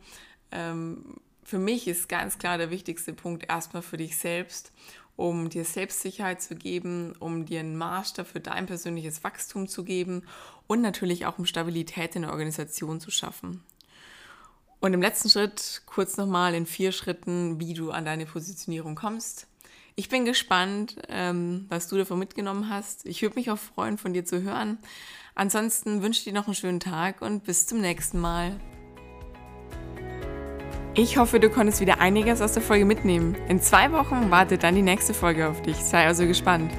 Ähm, 0.52 1.16
für 1.42 1.58
mich 1.58 1.88
ist 1.88 2.10
ganz 2.10 2.38
klar 2.38 2.58
der 2.58 2.70
wichtigste 2.70 3.14
Punkt 3.14 3.50
erstmal 3.50 3.82
für 3.82 3.96
dich 3.96 4.18
selbst 4.18 4.74
um 5.18 5.50
dir 5.50 5.66
Selbstsicherheit 5.66 6.42
zu 6.42 6.56
geben, 6.56 7.14
um 7.20 7.46
dir 7.46 7.60
einen 7.60 7.76
Maßstab 7.76 8.28
für 8.28 8.40
dein 8.40 8.68
persönliches 8.68 9.24
Wachstum 9.24 9.68
zu 9.68 9.84
geben 9.84 10.24
und 10.68 10.82
natürlich 10.82 11.26
auch 11.26 11.40
um 11.40 11.46
Stabilität 11.46 12.16
in 12.16 12.24
der 12.24 12.32
Organisation 12.32 13.00
zu 13.00 13.12
schaffen. 13.12 13.64
Und 14.80 14.94
im 14.94 15.02
letzten 15.02 15.30
Schritt 15.30 15.82
kurz 15.86 16.18
nochmal 16.18 16.54
in 16.54 16.66
vier 16.66 16.92
Schritten, 16.92 17.60
wie 17.60 17.74
du 17.74 17.92
an 17.92 18.06
deine 18.06 18.26
Positionierung 18.26 18.96
kommst. 18.96 19.48
Ich 19.96 20.10
bin 20.10 20.26
gespannt, 20.26 20.96
ähm, 21.10 21.66
was 21.70 21.88
du 21.88 21.98
davon 21.98 22.20
mitgenommen 22.20 22.70
hast. 22.70 23.08
Ich 23.08 23.24
würde 23.24 23.36
mich 23.36 23.50
auch 23.50 23.58
freuen, 23.58 23.98
von 23.98 24.14
dir 24.14 24.26
zu 24.26 24.44
hören. 24.44 24.78
Ansonsten 25.34 26.04
wünsche 26.04 26.20
ich 26.20 26.24
dir 26.26 26.34
noch 26.34 26.46
einen 26.46 26.56
schönen 26.56 26.80
Tag 26.80 27.24
und 27.24 27.46
bis 27.46 27.66
zum 27.66 27.82
nächsten 27.82 28.20
Mal. 28.20 28.60
Ich 30.94 31.18
hoffe, 31.18 31.40
du 31.40 31.50
konntest 31.50 31.80
wieder 31.80 32.00
einiges 32.00 32.42
aus 32.42 32.54
der 32.54 32.62
Folge 32.62 32.86
mitnehmen. 32.86 33.36
In 33.48 33.62
zwei 33.62 33.92
Wochen 33.92 34.30
wartet 34.30 34.64
dann 34.64 34.76
die 34.76 34.82
nächste 34.82 35.14
Folge 35.14 35.48
auf 35.48 35.62
dich. 35.62 35.78
Sei 35.78 36.06
also 36.06 36.26
gespannt. 36.28 36.72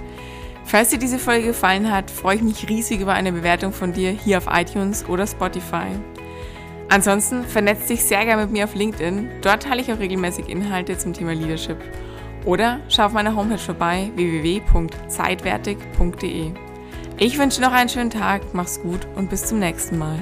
Falls 0.69 0.91
dir 0.91 0.99
diese 0.99 1.19
Folge 1.19 1.47
gefallen 1.47 1.91
hat, 1.91 2.11
freue 2.11 2.37
ich 2.37 2.43
mich 2.43 2.69
riesig 2.69 3.01
über 3.01 3.15
eine 3.15 3.33
Bewertung 3.33 3.73
von 3.73 3.95
dir 3.95 4.11
hier 4.11 4.37
auf 4.37 4.49
iTunes 4.53 5.09
oder 5.09 5.27
Spotify. 5.27 5.87
Ansonsten 6.91 7.45
vernetz 7.45 7.87
dich 7.87 8.05
sehr 8.05 8.27
gerne 8.27 8.43
mit 8.43 8.53
mir 8.53 8.65
auf 8.65 8.75
LinkedIn. 8.75 9.31
Dort 9.41 9.63
teile 9.63 9.81
ich 9.81 9.91
auch 9.91 9.99
regelmäßig 9.99 10.51
Inhalte 10.51 10.99
zum 10.99 11.15
Thema 11.15 11.33
Leadership. 11.33 11.79
Oder 12.45 12.81
schau 12.91 13.07
auf 13.07 13.15
meiner 13.15 13.35
Homepage 13.35 13.57
vorbei 13.57 14.11
www.zeitwertig.de. 14.15 16.51
Ich 17.17 17.39
wünsche 17.39 17.63
noch 17.63 17.73
einen 17.73 17.89
schönen 17.89 18.11
Tag, 18.11 18.43
mach's 18.53 18.83
gut 18.83 19.09
und 19.17 19.31
bis 19.31 19.47
zum 19.47 19.61
nächsten 19.61 19.97
Mal. 19.97 20.19